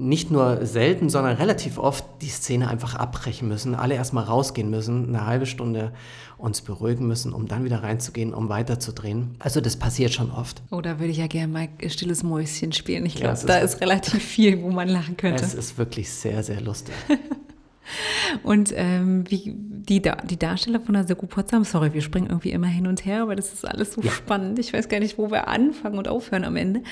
nicht 0.00 0.30
nur 0.30 0.64
selten, 0.64 1.10
sondern 1.10 1.36
relativ 1.36 1.78
oft 1.78 2.04
die 2.22 2.28
Szene 2.28 2.68
einfach 2.68 2.94
abbrechen 2.94 3.48
müssen, 3.48 3.74
alle 3.74 3.94
erstmal 3.94 4.24
rausgehen 4.24 4.70
müssen, 4.70 5.08
eine 5.08 5.26
halbe 5.26 5.46
Stunde 5.46 5.92
uns 6.38 6.62
beruhigen 6.62 7.06
müssen, 7.06 7.32
um 7.32 7.46
dann 7.46 7.64
wieder 7.64 7.82
reinzugehen, 7.82 8.32
um 8.32 8.48
weiterzudrehen. 8.48 9.36
Also 9.38 9.60
das 9.60 9.76
passiert 9.76 10.12
schon 10.12 10.30
oft. 10.30 10.62
Oh, 10.70 10.80
da 10.80 10.98
würde 10.98 11.12
ich 11.12 11.18
ja 11.18 11.26
gerne 11.26 11.52
mal 11.52 11.68
stilles 11.88 12.22
Mäuschen 12.22 12.72
spielen. 12.72 13.04
Ich 13.06 13.16
glaube, 13.16 13.38
ja, 13.38 13.46
da 13.46 13.58
ist, 13.58 13.74
ist 13.74 13.80
relativ 13.80 14.22
viel, 14.22 14.62
wo 14.62 14.70
man 14.70 14.88
lachen 14.88 15.16
könnte. 15.16 15.44
Es 15.44 15.54
ist 15.54 15.78
wirklich 15.78 16.10
sehr, 16.10 16.42
sehr 16.42 16.60
lustig. 16.60 16.94
Und 18.42 18.72
ähm, 18.76 19.24
wie, 19.28 19.56
die, 19.88 20.02
die 20.02 20.38
Darsteller 20.38 20.80
von 20.80 20.94
der 20.94 21.06
Soko 21.06 21.26
Potsdam, 21.26 21.64
sorry, 21.64 21.92
wir 21.94 22.02
springen 22.02 22.28
irgendwie 22.28 22.50
immer 22.50 22.66
hin 22.66 22.86
und 22.86 23.04
her, 23.04 23.22
aber 23.22 23.36
das 23.36 23.52
ist 23.52 23.66
alles 23.66 23.92
so 23.92 24.02
ja. 24.02 24.10
spannend. 24.10 24.58
Ich 24.58 24.72
weiß 24.72 24.88
gar 24.88 25.00
nicht, 25.00 25.18
wo 25.18 25.30
wir 25.30 25.48
anfangen 25.48 25.98
und 25.98 26.08
aufhören 26.08 26.44
am 26.44 26.56
Ende. 26.56 26.82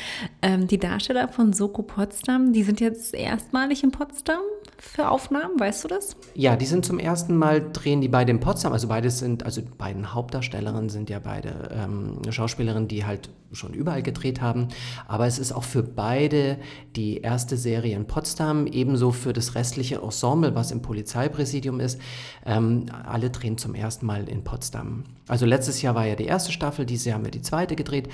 Ähm, 0.43 0.67
die 0.67 0.79
Darsteller 0.79 1.29
von 1.29 1.53
Soko 1.53 1.83
Potsdam, 1.83 2.53
die 2.53 2.63
sind 2.63 2.81
jetzt 2.81 3.15
erstmalig 3.15 3.83
in 3.85 3.91
Potsdam 3.91 4.41
für 4.79 5.11
Aufnahmen, 5.11 5.59
weißt 5.59 5.85
du 5.85 5.89
das? 5.89 6.17
Ja, 6.35 6.57
die 6.57 6.67
sind 6.67 6.85
zum 6.85 6.99
ersten 6.99 7.37
Mal, 7.37 7.65
drehen 7.73 8.01
die 8.01 8.09
beide 8.09 8.31
in 8.31 8.41
Potsdam. 8.41 8.73
Also 8.73 8.89
beide 8.89 9.11
sind, 9.11 9.45
also 9.45 9.61
die 9.61 9.69
beiden 9.77 10.15
Hauptdarstellerinnen 10.15 10.89
sind 10.89 11.11
ja 11.11 11.19
beide 11.19 11.71
ähm, 11.73 12.21
Schauspielerinnen, 12.31 12.89
die 12.89 13.05
halt 13.05 13.29
schon 13.53 13.75
überall 13.75 14.03
gedreht 14.03 14.41
haben. 14.41 14.69
Aber 15.07 15.27
es 15.27 15.39
ist 15.39 15.53
auch 15.53 15.65
für 15.65 15.83
beide 15.83 16.59
die 16.97 17.19
erste 17.19 17.57
Serie 17.57 17.97
in 17.97 18.07
Potsdam, 18.07 18.67
ebenso 18.67 19.11
für 19.11 19.33
das 19.33 19.55
restliche 19.55 19.97
Ensemble, 19.97 20.55
was 20.55 20.71
im 20.71 20.83
Polizeipräsidium 20.83 21.81
ist. 21.81 22.01
Ähm, 22.45 22.87
alle 23.07 23.31
drehen 23.31 23.59
zum 23.59 23.75
ersten 23.75 24.07
Mal 24.07 24.29
in 24.29 24.45
Potsdam. 24.45 25.05
Also 25.27 25.47
letztes 25.47 25.83
Jahr 25.83 25.95
war 25.95 26.07
ja 26.07 26.15
die 26.15 26.27
erste 26.27 26.53
Staffel, 26.53 26.87
dieses 26.87 27.07
Jahr 27.07 27.17
haben 27.17 27.25
wir 27.25 27.31
die 27.31 27.43
zweite 27.43 27.77
gedreht. 27.77 28.09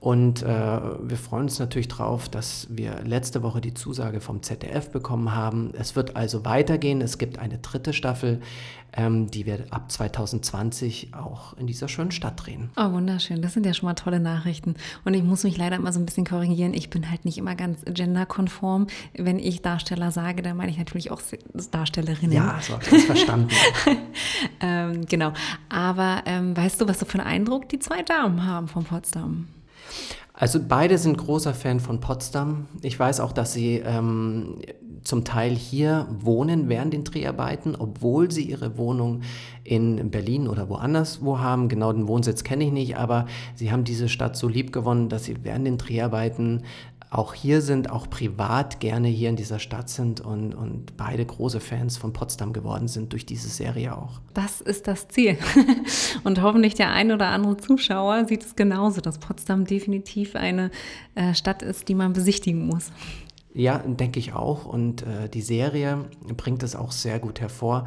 Und 0.00 0.42
äh, 0.42 0.46
wir 0.46 1.18
freuen 1.18 1.42
uns 1.44 1.58
natürlich 1.58 1.88
darauf, 1.88 2.30
dass 2.30 2.66
wir 2.70 3.02
letzte 3.04 3.42
Woche 3.42 3.60
die 3.60 3.74
Zusage 3.74 4.22
vom 4.22 4.42
ZDF 4.42 4.90
bekommen 4.90 5.34
haben. 5.34 5.72
Es 5.78 5.94
wird 5.94 6.16
also 6.16 6.46
weitergehen. 6.46 7.02
Es 7.02 7.18
gibt 7.18 7.38
eine 7.38 7.58
dritte 7.58 7.92
Staffel, 7.92 8.40
ähm, 8.94 9.30
die 9.30 9.44
wir 9.44 9.66
ab 9.68 9.92
2020 9.92 11.12
auch 11.12 11.54
in 11.58 11.66
dieser 11.66 11.86
schönen 11.86 12.12
Stadt 12.12 12.46
drehen. 12.46 12.70
Oh, 12.78 12.92
wunderschön. 12.92 13.42
Das 13.42 13.52
sind 13.52 13.66
ja 13.66 13.74
schon 13.74 13.88
mal 13.88 13.94
tolle 13.94 14.20
Nachrichten. 14.20 14.74
Und 15.04 15.12
ich 15.12 15.22
muss 15.22 15.44
mich 15.44 15.58
leider 15.58 15.76
immer 15.76 15.92
so 15.92 16.00
ein 16.00 16.06
bisschen 16.06 16.24
korrigieren. 16.24 16.72
Ich 16.72 16.88
bin 16.88 17.10
halt 17.10 17.26
nicht 17.26 17.36
immer 17.36 17.54
ganz 17.54 17.82
genderkonform. 17.84 18.86
Wenn 19.12 19.38
ich 19.38 19.60
Darsteller 19.60 20.12
sage, 20.12 20.40
dann 20.40 20.56
meine 20.56 20.70
ich 20.70 20.78
natürlich 20.78 21.10
auch 21.10 21.20
Darstellerinnen. 21.72 22.32
Ja, 22.32 22.58
so 22.62 22.72
habe 22.72 22.84
ich 22.84 22.90
das 22.90 23.04
verstanden. 23.04 23.50
ähm, 24.62 25.04
genau. 25.04 25.34
Aber 25.68 26.22
ähm, 26.24 26.56
weißt 26.56 26.80
du, 26.80 26.88
was 26.88 27.00
so 27.00 27.04
für 27.04 27.18
einen 27.18 27.26
Eindruck 27.26 27.68
die 27.68 27.80
zwei 27.80 28.02
Damen 28.02 28.46
haben 28.46 28.66
von 28.66 28.84
Potsdam? 28.84 29.48
Also 30.32 30.58
beide 30.66 30.96
sind 30.96 31.18
großer 31.18 31.52
Fan 31.52 31.80
von 31.80 32.00
Potsdam. 32.00 32.66
Ich 32.80 32.98
weiß 32.98 33.20
auch, 33.20 33.32
dass 33.32 33.52
sie 33.52 33.76
ähm, 33.84 34.56
zum 35.04 35.24
Teil 35.24 35.54
hier 35.54 36.06
wohnen 36.10 36.68
während 36.68 36.94
den 36.94 37.04
Dreharbeiten, 37.04 37.74
obwohl 37.76 38.30
sie 38.30 38.44
ihre 38.44 38.78
Wohnung 38.78 39.20
in 39.64 40.10
Berlin 40.10 40.48
oder 40.48 40.68
woanders 40.68 41.22
wo 41.22 41.38
haben. 41.38 41.68
Genau 41.68 41.92
den 41.92 42.08
Wohnsitz 42.08 42.42
kenne 42.42 42.64
ich 42.64 42.72
nicht, 42.72 42.96
aber 42.96 43.26
sie 43.54 43.70
haben 43.70 43.84
diese 43.84 44.08
Stadt 44.08 44.36
so 44.36 44.48
lieb 44.48 44.72
gewonnen, 44.72 45.08
dass 45.08 45.24
sie 45.24 45.36
während 45.42 45.66
den 45.66 45.78
Dreharbeiten 45.78 46.62
auch 47.10 47.34
hier 47.34 47.60
sind, 47.60 47.90
auch 47.90 48.08
privat 48.08 48.78
gerne 48.78 49.08
hier 49.08 49.28
in 49.30 49.36
dieser 49.36 49.58
Stadt 49.58 49.90
sind 49.90 50.20
und, 50.20 50.54
und 50.54 50.96
beide 50.96 51.26
große 51.26 51.58
Fans 51.58 51.96
von 51.96 52.12
Potsdam 52.12 52.52
geworden 52.52 52.86
sind 52.86 53.12
durch 53.12 53.26
diese 53.26 53.48
Serie 53.48 53.96
auch. 53.96 54.20
Das 54.32 54.60
ist 54.60 54.86
das 54.86 55.08
Ziel. 55.08 55.36
Und 56.24 56.40
hoffentlich 56.40 56.74
der 56.74 56.90
ein 56.90 57.10
oder 57.10 57.28
andere 57.28 57.56
Zuschauer 57.56 58.26
sieht 58.26 58.44
es 58.44 58.54
genauso, 58.54 59.00
dass 59.00 59.18
Potsdam 59.18 59.64
definitiv 59.64 60.36
eine 60.36 60.70
äh, 61.16 61.34
Stadt 61.34 61.62
ist, 61.62 61.88
die 61.88 61.94
man 61.94 62.12
besichtigen 62.12 62.66
muss. 62.66 62.92
Ja, 63.52 63.78
denke 63.78 64.20
ich 64.20 64.32
auch. 64.32 64.64
Und 64.64 65.02
äh, 65.02 65.28
die 65.28 65.42
Serie 65.42 66.04
bringt 66.36 66.62
es 66.62 66.76
auch 66.76 66.92
sehr 66.92 67.18
gut 67.18 67.40
hervor. 67.40 67.86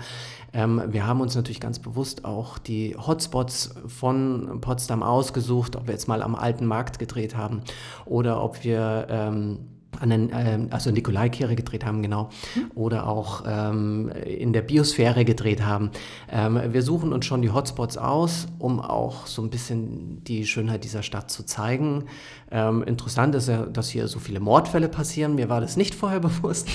Ähm, 0.52 0.82
wir 0.88 1.08
haben 1.08 1.22
uns 1.22 1.36
natürlich 1.36 1.62
ganz 1.62 1.80
bewusst 1.80 2.26
auch 2.26 2.58
die 2.58 2.96
Hotspots 2.98 3.74
von 3.88 4.60
Potsdam 4.60 5.04
ausgesucht, 5.04 5.78
ob 5.78 5.88
wir 5.88 5.94
jetzt 5.94 6.08
mal 6.08 6.22
am 6.22 6.36
alten 6.36 6.66
Markt 6.66 7.00
gedreht 7.00 7.38
haben 7.38 7.62
oder 8.06 8.44
ob 8.44 8.64
wir 8.66 9.08
ähm, 9.10 9.60
an 10.02 10.10
den, 10.10 10.30
äh, 10.32 10.60
also 10.70 10.92
Nikolaikirche 10.92 11.56
gedreht 11.56 11.86
haben, 11.86 12.02
genau, 12.02 12.30
oder 12.76 13.08
auch 13.08 13.44
ähm, 13.48 14.10
in 14.26 14.54
der 14.54 14.62
Biosphäre 14.62 15.26
gedreht 15.26 15.64
haben. 15.64 15.92
Ähm, 16.32 16.60
wir 16.72 16.82
suchen 16.82 17.14
uns 17.14 17.26
schon 17.26 17.42
die 17.42 17.52
Hotspots 17.52 17.98
aus, 17.98 18.48
um 18.60 18.80
auch 18.80 19.28
so 19.28 19.42
ein 19.42 19.50
bisschen 19.50 20.24
die 20.24 20.46
Schönheit 20.46 20.84
dieser 20.84 21.04
Stadt 21.04 21.32
zu 21.32 21.44
zeigen. 21.44 22.06
Ähm, 22.52 22.84
interessant 22.84 23.36
ist 23.36 23.48
ja, 23.48 23.66
dass 23.66 23.90
hier 23.90 24.08
so 24.08 24.20
viele 24.20 24.40
Mordfälle 24.40 24.90
passieren. 24.90 25.36
Mir 25.36 25.50
war 25.50 25.62
das 25.62 25.78
nicht 25.78 25.96
vorher 25.96 26.20
bewusst, 26.22 26.70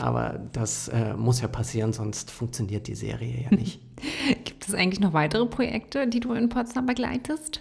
aber 0.00 0.40
das 0.52 0.88
äh, 0.88 1.14
muss 1.14 1.40
ja 1.40 1.48
passieren, 1.48 1.92
sonst 1.92 2.30
funktioniert 2.30 2.86
die 2.86 2.94
Serie 2.94 3.48
ja 3.50 3.56
nicht. 3.56 3.80
Gibt 4.44 4.68
es 4.68 4.74
eigentlich 4.74 5.00
noch 5.00 5.12
weitere 5.12 5.46
Projekte, 5.46 6.06
die 6.06 6.20
du 6.20 6.32
in 6.32 6.48
Potsdam 6.48 6.86
begleitest? 6.86 7.60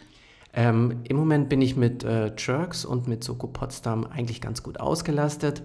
Ähm, 0.53 0.99
Im 1.03 1.17
Moment 1.17 1.49
bin 1.49 1.61
ich 1.61 1.75
mit 1.75 2.03
äh, 2.03 2.31
Jerks 2.37 2.85
und 2.85 3.07
mit 3.07 3.23
Soko 3.23 3.47
Potsdam 3.47 4.05
eigentlich 4.05 4.39
ganz 4.39 4.61
gut 4.61 4.79
ausgelastet. 4.79 5.63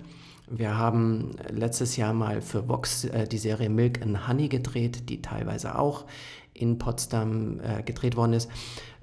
Wir 0.51 0.79
haben 0.79 1.33
letztes 1.51 1.97
Jahr 1.97 2.15
mal 2.15 2.41
für 2.41 2.69
Vox 2.69 3.05
äh, 3.05 3.29
die 3.29 3.37
Serie 3.37 3.69
Milk 3.69 4.01
and 4.01 4.27
Honey 4.29 4.49
gedreht, 4.49 5.11
die 5.11 5.21
teilweise 5.21 5.79
auch 5.79 6.07
in 6.55 6.79
Potsdam 6.79 7.61
äh, 7.61 7.83
gedreht 7.83 8.17
worden 8.17 8.33
ist. 8.33 8.51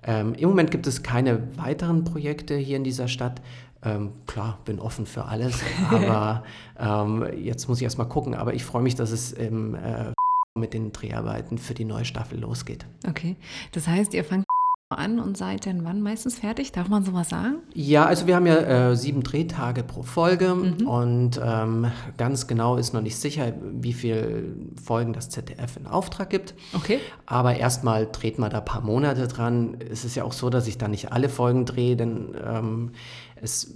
Ähm, 0.04 0.34
Im 0.34 0.50
Moment 0.50 0.72
gibt 0.72 0.88
es 0.88 1.04
keine 1.04 1.56
weiteren 1.58 2.04
Projekte 2.04 2.56
hier 2.56 2.78
in 2.78 2.84
dieser 2.84 3.08
Stadt. 3.08 3.42
Ähm, 3.84 4.12
klar, 4.26 4.58
bin 4.66 4.80
offen 4.80 5.06
für 5.06 5.26
alles, 5.26 5.60
aber 5.92 6.44
ähm, 6.80 7.28
jetzt 7.38 7.68
muss 7.68 7.78
ich 7.78 7.84
erst 7.84 8.00
mal 8.00 8.06
gucken. 8.06 8.34
Aber 8.34 8.56
ich 8.56 8.66
freue 8.66 8.82
mich, 8.82 8.96
dass 8.96 9.12
es 9.12 9.32
im, 9.32 9.76
äh, 9.76 10.14
mit 10.58 10.74
den 10.74 10.92
Dreharbeiten 10.92 11.60
für 11.60 11.76
die 11.76 11.86
neue 11.86 12.06
Staffel 12.06 12.40
losgeht. 12.40 12.88
Okay, 13.08 13.36
das 13.72 13.88
heißt, 13.88 14.16
ihr 14.16 14.24
fangt 14.24 14.46
an 14.90 15.20
und 15.20 15.36
seid 15.36 15.66
dann 15.66 15.84
wann 15.84 16.02
meistens 16.02 16.38
fertig? 16.38 16.72
Darf 16.72 16.90
man 16.90 17.04
sowas 17.04 17.30
sagen? 17.30 17.56
Ja, 17.74 18.06
also 18.06 18.28
wir 18.28 18.36
haben 18.36 18.46
ja 18.46 18.92
äh, 18.92 18.96
sieben 18.96 19.24
Drehtage 19.24 19.82
pro 19.82 20.04
Folge 20.04 20.54
mhm. 20.54 20.88
und 20.88 21.42
ähm, 21.44 21.88
ganz 22.18 22.46
genau 22.46 22.76
ist 22.76 22.94
noch 22.94 23.02
nicht 23.02 23.16
sicher, 23.16 23.54
wie 23.62 23.94
viele 23.94 24.44
Folgen 24.82 25.14
das 25.14 25.32
ZDF 25.32 25.78
in 25.78 25.88
Auftrag 25.88 26.30
gibt. 26.30 26.54
Okay. 26.74 27.00
Aber 27.26 27.56
erstmal 27.56 28.08
dreht 28.12 28.38
man 28.38 28.52
da 28.52 28.60
ein 28.60 28.66
paar 28.66 28.82
Monate 28.82 29.28
dran. 29.28 29.78
Es 29.92 30.06
ist 30.06 30.14
ja 30.14 30.24
auch 30.24 30.34
so, 30.34 30.52
dass 30.52 30.68
ich 30.68 30.78
da 30.78 30.88
nicht 30.88 31.12
alle 31.12 31.30
Folgen 31.30 31.66
drehe, 31.66 31.96
denn 31.96 32.36
ähm, 32.46 32.92
es, 33.36 33.74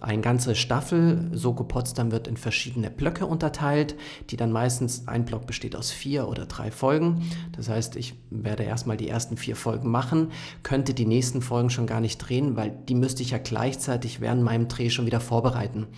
eine 0.00 0.22
ganze 0.22 0.54
Staffel, 0.54 1.30
Soko 1.32 1.64
Potsdam, 1.64 2.12
wird 2.12 2.28
in 2.28 2.36
verschiedene 2.36 2.90
Blöcke 2.90 3.26
unterteilt, 3.26 3.96
die 4.30 4.36
dann 4.36 4.52
meistens, 4.52 5.08
ein 5.08 5.24
Block 5.24 5.46
besteht 5.46 5.74
aus 5.74 5.90
vier 5.90 6.28
oder 6.28 6.46
drei 6.46 6.70
Folgen. 6.70 7.28
Das 7.52 7.68
heißt, 7.68 7.96
ich 7.96 8.14
werde 8.30 8.62
erstmal 8.62 8.96
die 8.96 9.08
ersten 9.08 9.36
vier 9.36 9.56
Folgen 9.56 9.90
machen, 9.90 10.30
könnte 10.62 10.94
die 10.94 11.06
nächsten 11.06 11.42
Folgen 11.42 11.70
schon 11.70 11.86
gar 11.86 12.00
nicht 12.00 12.18
drehen, 12.18 12.56
weil 12.56 12.70
die 12.88 12.94
müsste 12.94 13.22
ich 13.22 13.30
ja 13.30 13.38
gleichzeitig 13.38 14.20
während 14.20 14.42
meinem 14.42 14.68
Dreh 14.68 14.90
schon 14.90 15.06
wieder 15.06 15.20
vorbereiten. 15.20 15.88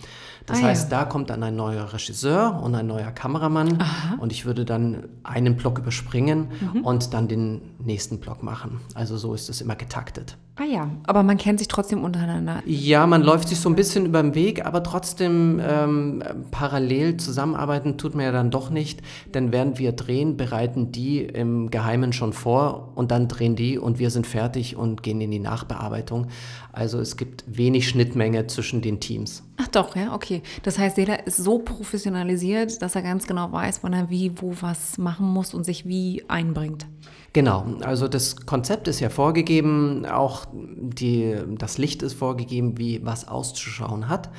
Das 0.45 0.59
ah, 0.59 0.63
heißt, 0.63 0.91
ja. 0.91 0.99
da 0.99 1.05
kommt 1.05 1.29
dann 1.29 1.41
ein 1.43 1.55
neuer 1.55 1.93
Regisseur 1.93 2.61
und 2.61 2.75
ein 2.75 2.87
neuer 2.87 3.11
Kameramann 3.11 3.79
Aha. 3.79 4.15
und 4.19 4.31
ich 4.31 4.45
würde 4.45 4.65
dann 4.65 5.05
einen 5.23 5.55
Block 5.55 5.79
überspringen 5.79 6.47
mhm. 6.73 6.81
und 6.81 7.13
dann 7.13 7.27
den 7.27 7.61
nächsten 7.79 8.19
Block 8.19 8.43
machen. 8.43 8.81
Also 8.93 9.17
so 9.17 9.33
ist 9.33 9.49
es 9.49 9.61
immer 9.61 9.75
getaktet. 9.75 10.37
Ah 10.55 10.65
ja, 10.65 10.87
aber 11.05 11.23
man 11.23 11.37
kennt 11.37 11.57
sich 11.57 11.67
trotzdem 11.67 12.03
untereinander. 12.03 12.61
Ja, 12.67 13.07
man 13.07 13.23
läuft 13.23 13.49
sich 13.49 13.59
so 13.59 13.69
ein 13.69 13.75
bisschen 13.75 14.05
über 14.05 14.21
den 14.21 14.35
Weg, 14.35 14.63
aber 14.65 14.83
trotzdem 14.83 15.59
ähm, 15.67 16.23
parallel 16.51 17.17
zusammenarbeiten 17.17 17.97
tut 17.97 18.13
man 18.13 18.25
ja 18.25 18.31
dann 18.31 18.51
doch 18.51 18.69
nicht, 18.69 19.01
denn 19.33 19.51
während 19.51 19.79
wir 19.79 19.93
drehen, 19.93 20.37
bereiten 20.37 20.91
die 20.91 21.21
im 21.21 21.71
Geheimen 21.71 22.13
schon 22.13 22.33
vor 22.33 22.91
und 22.93 23.09
dann 23.09 23.27
drehen 23.27 23.55
die 23.55 23.79
und 23.79 23.97
wir 23.97 24.11
sind 24.11 24.27
fertig 24.27 24.75
und 24.75 25.01
gehen 25.01 25.21
in 25.21 25.31
die 25.31 25.39
Nachbearbeitung. 25.39 26.27
Also 26.71 26.99
es 26.99 27.17
gibt 27.17 27.43
wenig 27.47 27.87
Schnittmenge 27.87 28.45
zwischen 28.45 28.81
den 28.81 28.99
Teams. 28.99 29.43
Ach 29.57 29.67
doch, 29.67 29.95
ja, 29.95 30.15
okay. 30.15 30.41
Das 30.63 30.79
heißt, 30.79 30.97
jeder 30.97 31.27
ist 31.27 31.37
so 31.37 31.59
professionalisiert, 31.59 32.81
dass 32.81 32.95
er 32.95 33.03
ganz 33.03 33.27
genau 33.27 33.51
weiß, 33.51 33.79
wann 33.83 33.93
er 33.93 34.09
wie, 34.09 34.31
wo 34.41 34.55
was 34.61 34.97
machen 34.97 35.27
muss 35.27 35.53
und 35.53 35.63
sich 35.63 35.85
wie 35.85 36.23
einbringt. 36.27 36.87
Genau, 37.33 37.65
also 37.81 38.07
das 38.07 38.45
Konzept 38.45 38.87
ist 38.87 38.99
ja 38.99 39.09
vorgegeben, 39.09 40.05
auch 40.05 40.45
die, 40.53 41.35
das 41.57 41.79
Licht 41.79 42.03
ist 42.03 42.13
vorgegeben, 42.13 42.77
wie 42.77 43.03
was 43.03 43.27
auszuschauen 43.27 44.07
hat. 44.07 44.29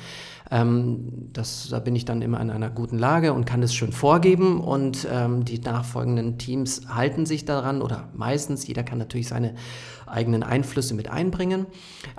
Ähm, 0.51 1.29
das, 1.33 1.69
da 1.69 1.79
bin 1.79 1.95
ich 1.95 2.05
dann 2.05 2.21
immer 2.21 2.39
in 2.39 2.49
einer 2.49 2.69
guten 2.69 2.97
Lage 2.97 3.33
und 3.33 3.45
kann 3.45 3.63
es 3.63 3.73
schön 3.73 3.91
vorgeben. 3.91 4.59
Und 4.59 5.07
ähm, 5.11 5.45
die 5.45 5.59
nachfolgenden 5.59 6.37
Teams 6.37 6.83
halten 6.87 7.25
sich 7.25 7.45
daran 7.45 7.81
oder 7.81 8.09
meistens, 8.13 8.67
jeder 8.67 8.83
kann 8.83 8.97
natürlich 8.97 9.27
seine 9.27 9.55
eigenen 10.07 10.43
Einflüsse 10.43 10.93
mit 10.93 11.09
einbringen, 11.09 11.65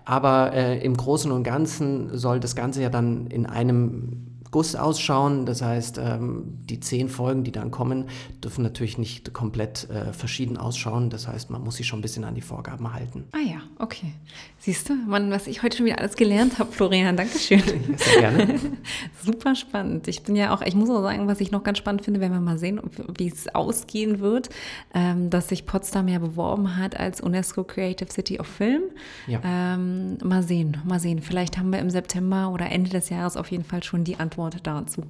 aber 0.05 0.53
äh, 0.53 0.79
im 0.85 0.97
Großen 0.97 1.31
und 1.31 1.45
Ganzen 1.45 2.17
soll 2.19 2.41
das 2.41 2.57
Ganze 2.57 2.83
ja 2.83 2.91
dann 2.91 3.29
in 3.29 3.47
einem 3.47 4.36
Guss 4.57 4.75
ausschauen. 4.75 5.45
Das 5.45 5.61
heißt, 5.61 5.99
ähm, 5.99 6.45
die 6.65 6.81
zehn 6.81 7.11
Folgen, 7.11 7.45
die 7.45 7.53
dann 7.53 7.71
kommen, 7.71 8.07
dürfen 8.43 8.63
natürlich 8.63 8.97
nicht 8.97 9.35
komplett 9.35 9.87
äh, 9.91 10.15
verschieden 10.15 10.57
ausschauen. 10.57 11.11
Das 11.11 11.29
heißt, 11.29 11.51
man 11.51 11.63
muss 11.63 11.77
sich 11.77 11.87
schon 11.87 11.99
ein 11.99 12.03
bisschen 12.03 12.25
an 12.25 12.35
die 12.35 12.41
Vorgaben 12.41 12.95
halten. 12.95 13.25
Ah 13.33 13.47
ja, 13.47 13.59
okay. 13.79 14.15
Siehst 14.59 14.89
du, 14.89 14.95
Mann, 14.95 15.31
was 15.31 15.47
ich 15.47 15.63
heute 15.63 15.77
schon 15.77 15.85
wieder 15.85 15.99
alles 15.99 16.17
gelernt 16.17 16.59
habe, 16.59 16.73
Florian. 16.73 17.19
Dankeschön. 17.19 17.59
Ja, 17.59 17.99
sehr 17.99 18.21
gerne. 18.21 18.61
Super 19.23 19.55
spannend. 19.55 20.09
Ich 20.09 20.23
bin 20.23 20.37
ja 20.37 20.55
auch, 20.55 20.63
ich 20.63 20.75
muss 20.75 20.89
auch 20.89 21.03
sagen, 21.03 21.29
was 21.29 21.43
ich 21.43 21.51
noch 21.51 21.63
ganz 21.63 21.77
spannend 21.77 22.03
finde, 22.03 22.21
wenn 22.21 22.33
wir 22.33 22.41
mal 22.41 22.57
sehen, 22.57 22.81
wie 23.19 23.29
es 23.29 23.55
ausgehen 23.55 24.21
wird, 24.21 24.49
ähm, 24.95 25.29
dass 25.29 25.49
sich 25.49 25.67
Potsdam 25.67 26.09
ja 26.09 26.19
beworben 26.19 26.79
hat 26.79 26.99
als 26.99 27.21
UNESCO 27.21 27.63
Creative 27.63 28.11
City 28.11 28.41
of 28.41 28.47
Film. 28.47 28.85
Ja. 29.27 29.41
Ähm, 29.45 30.17
mal 30.25 30.43
sehen, 30.43 30.79
mal 30.87 30.99
sehen. 30.99 31.21
Vielleicht 31.21 31.59
haben 31.59 31.71
wir 31.73 31.79
im 31.79 31.91
September 31.91 32.51
oder 32.51 32.73
Ende 32.73 32.89
des 32.89 33.11
Jahres 33.11 33.37
auf 33.37 33.51
jeden 33.51 33.65
Fall 33.65 33.83
schon 33.83 34.03
die 34.03 34.17
Antwort 34.19 34.46
Antwort 34.47 34.67
dazu 34.67 35.03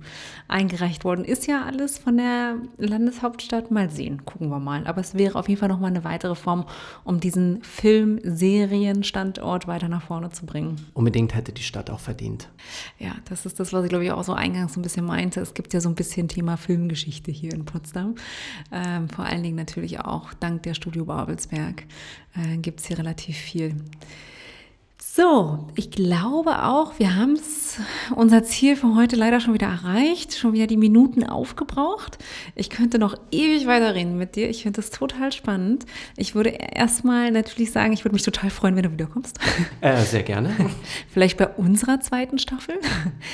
eingereicht 0.49 1.05
worden. 1.05 1.25
Ist 1.25 1.47
ja 1.47 1.65
alles 1.65 1.99
von 1.99 2.17
der 2.17 2.57
Landeshauptstadt. 2.79 3.71
Mal 3.71 3.91
sehen, 3.91 4.25
gucken 4.25 4.49
wir 4.49 4.59
mal. 4.59 4.87
Aber 4.87 5.01
es 5.01 5.15
wäre 5.15 5.39
auf 5.39 5.49
jeden 5.49 5.61
Fall 5.61 5.69
nochmal 5.69 5.91
eine 5.91 6.05
weitere 6.05 6.35
Form, 6.35 6.65
um 7.05 7.21
diesen 7.21 7.63
Film-Serien-Standort 7.63 9.67
weiter 9.67 9.89
nach 9.89 10.03
vorne 10.03 10.31
zu 10.31 10.47
bringen. 10.47 10.77
Unbedingt 10.95 11.35
hätte 11.35 11.53
die 11.53 11.63
Stadt 11.63 11.91
auch 11.91 12.01
verdient. 12.01 12.49
Ja, 12.99 13.13
das 13.29 13.47
ist 13.47 13.61
das, 13.61 13.73
was 13.73 13.85
ich 13.85 13.91
glaube 13.91 14.05
ich 14.05 14.13
auch 14.13 14.25
so 14.25 14.33
eingangs 14.33 14.75
so 14.75 14.81
ein 14.81 14.83
bisschen 14.83 15.05
meinte. 15.05 15.41
Es 15.41 15.55
gibt 15.55 15.75
ja 15.75 15.81
so 15.81 15.89
ein 15.89 15.95
bisschen 15.95 16.29
Thema 16.29 16.57
Filmgeschichte 16.57 17.31
hier 17.31 17.53
in 17.53 17.65
Potsdam. 17.65 18.15
Ähm, 18.73 19.09
vor 19.09 19.25
allen 19.25 19.43
Dingen 19.43 19.57
natürlich 19.57 20.01
auch 20.01 20.33
dank 20.35 20.63
der 20.63 20.75
Studio 20.75 21.05
Babelsberg 21.05 21.85
äh, 22.35 22.57
gibt 22.59 22.81
es 22.81 22.87
hier 22.87 22.99
relativ 22.99 23.37
viel. 23.37 23.77
So, 25.17 25.67
ich 25.77 25.91
glaube 25.91 26.63
auch, 26.65 26.99
wir 26.99 27.17
haben 27.17 27.39
unser 28.15 28.45
Ziel 28.45 28.77
für 28.77 28.95
heute 28.95 29.17
leider 29.17 29.41
schon 29.41 29.55
wieder 29.55 29.67
erreicht, 29.67 30.37
schon 30.37 30.53
wieder 30.53 30.67
die 30.67 30.77
Minuten 30.77 31.25
aufgebraucht. 31.25 32.19
Ich 32.55 32.69
könnte 32.69 32.99
noch 32.99 33.17
ewig 33.31 33.67
weiterreden 33.67 34.19
mit 34.19 34.37
dir. 34.37 34.51
Ich 34.51 34.65
finde 34.65 34.77
das 34.83 34.91
total 34.91 35.33
spannend. 35.33 35.87
Ich 36.19 36.35
würde 36.35 36.51
erstmal 36.51 37.31
natürlich 37.31 37.73
sagen, 37.73 37.95
ich 37.95 38.05
würde 38.05 38.13
mich 38.13 38.25
total 38.25 38.51
freuen, 38.51 38.77
wenn 38.77 38.83
du 38.83 38.93
wiederkommst. 38.93 39.39
Äh, 39.81 40.03
sehr 40.03 40.23
gerne. 40.23 40.55
Vielleicht 41.13 41.37
bei 41.37 41.47
unserer 41.49 42.01
zweiten 42.01 42.39
Staffel. 42.39 42.77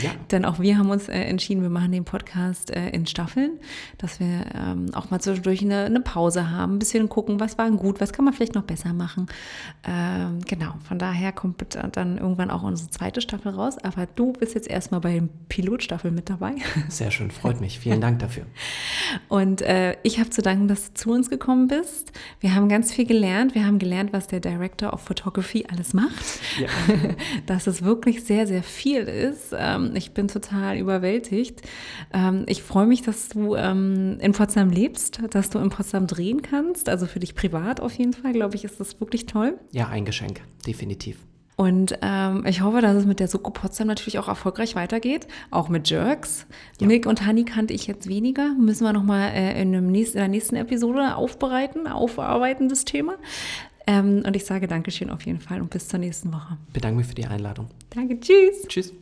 Ja. 0.02 0.10
Denn 0.30 0.44
auch 0.44 0.58
wir 0.58 0.76
haben 0.76 0.90
uns 0.90 1.08
äh, 1.08 1.12
entschieden, 1.12 1.62
wir 1.62 1.70
machen 1.70 1.92
den 1.92 2.04
Podcast 2.04 2.70
äh, 2.70 2.90
in 2.90 3.06
Staffeln, 3.06 3.58
dass 3.98 4.18
wir 4.18 4.44
ähm, 4.54 4.92
auch 4.92 5.10
mal 5.10 5.20
zwischendurch 5.20 5.62
eine, 5.62 5.84
eine, 5.84 6.00
Pause 6.00 6.50
haben, 6.50 6.74
ein 6.74 6.78
bisschen 6.78 7.08
gucken, 7.08 7.40
was 7.40 7.58
war 7.58 7.70
gut, 7.70 8.00
was 8.00 8.12
kann 8.12 8.24
man 8.24 8.34
vielleicht 8.34 8.54
noch 8.54 8.64
besser 8.64 8.92
machen. 8.92 9.26
Ähm, 9.84 10.40
genau, 10.46 10.74
von 10.86 10.98
daher 10.98 11.32
kommt 11.32 11.58
dann 11.92 12.18
irgendwann 12.18 12.50
auch 12.50 12.62
unsere 12.62 12.90
zweite 12.90 13.20
Staffel 13.20 13.52
raus. 13.52 13.78
Aber 13.78 14.06
du 14.06 14.32
bist 14.32 14.54
jetzt 14.54 14.68
erstmal 14.68 15.00
bei 15.00 15.14
den 15.14 15.28
Pilotstaffel 15.48 16.10
mit 16.10 16.30
dabei. 16.30 16.54
Sehr 16.88 17.10
schön, 17.10 17.30
freut 17.30 17.60
mich. 17.60 17.78
Vielen 17.78 18.00
Dank 18.00 18.18
dafür. 18.18 18.46
Und 19.28 19.62
äh, 19.62 19.96
ich 20.02 20.18
habe 20.18 20.30
zu 20.30 20.42
danken, 20.42 20.68
dass 20.68 20.88
du 20.88 20.94
zu 20.94 21.10
uns 21.10 21.30
gekommen 21.30 21.68
bist. 21.68 22.12
Wir 22.40 22.54
haben 22.54 22.68
ganz 22.68 22.92
viel 22.92 23.06
gelernt. 23.06 23.54
Wir 23.54 23.66
haben 23.66 23.78
gelernt, 23.78 24.12
was 24.12 24.26
der 24.26 24.40
Director 24.40 24.92
of 24.92 25.00
Photography 25.00 25.66
alles 25.70 25.94
macht. 25.94 26.40
Ja. 26.60 26.68
dass 27.46 27.66
es 27.66 27.82
wirklich 27.82 28.24
sehr, 28.24 28.46
sehr 28.46 28.62
viel 28.62 29.02
ist. 29.02 29.54
Ähm, 29.56 29.92
ich 29.94 30.12
bin 30.12 30.28
total 30.28 30.76
überwältigt. 30.76 31.62
Ähm, 32.12 32.44
ich 32.46 32.62
freue 32.62 32.86
mich, 32.86 33.02
dass 33.02 33.28
du 33.28 33.54
ähm, 33.56 34.18
in 34.20 34.32
Potsdam 34.32 34.70
lebst, 34.70 35.20
dass 35.30 35.50
du 35.50 35.58
in 35.58 35.70
Potsdam 35.70 36.06
drehen 36.06 36.42
kannst. 36.42 36.88
Also 36.88 37.06
für 37.06 37.20
dich 37.20 37.34
privat 37.34 37.80
auf 37.80 37.94
jeden 37.94 38.12
Fall, 38.12 38.32
glaube 38.32 38.56
ich, 38.56 38.64
ist 38.64 38.80
das 38.80 39.00
wirklich 39.00 39.26
toll. 39.26 39.58
Ja, 39.70 39.88
ein 39.88 40.04
Geschenk, 40.04 40.40
definitiv. 40.66 41.18
Und 41.56 41.98
ähm, 42.02 42.44
ich 42.46 42.62
hoffe, 42.62 42.80
dass 42.80 42.96
es 42.96 43.06
mit 43.06 43.20
der 43.20 43.28
Soko 43.28 43.50
Potsdam 43.50 43.86
natürlich 43.86 44.18
auch 44.18 44.28
erfolgreich 44.28 44.74
weitergeht, 44.74 45.26
auch 45.50 45.68
mit 45.68 45.88
Jerks. 45.88 46.46
Ja. 46.80 46.86
Milk 46.86 47.06
und 47.06 47.26
Honey 47.26 47.44
kannte 47.44 47.74
ich 47.74 47.86
jetzt 47.86 48.08
weniger. 48.08 48.54
Müssen 48.54 48.84
wir 48.84 48.92
nochmal 48.92 49.32
äh, 49.32 49.60
in, 49.60 49.74
in 49.74 50.12
der 50.14 50.28
nächsten 50.28 50.56
Episode 50.56 51.16
aufbereiten, 51.16 51.86
aufarbeiten, 51.86 52.68
das 52.68 52.84
Thema. 52.84 53.16
Ähm, 53.86 54.22
und 54.26 54.36
ich 54.36 54.44
sage 54.44 54.68
Dankeschön 54.68 55.10
auf 55.10 55.26
jeden 55.26 55.40
Fall 55.40 55.60
und 55.60 55.70
bis 55.70 55.88
zur 55.88 55.98
nächsten 55.98 56.32
Woche. 56.32 56.56
Bedanke 56.72 56.98
mich 56.98 57.06
für 57.06 57.14
die 57.14 57.26
Einladung. 57.26 57.68
Danke, 57.90 58.18
tschüss. 58.18 58.66
Tschüss. 58.68 58.92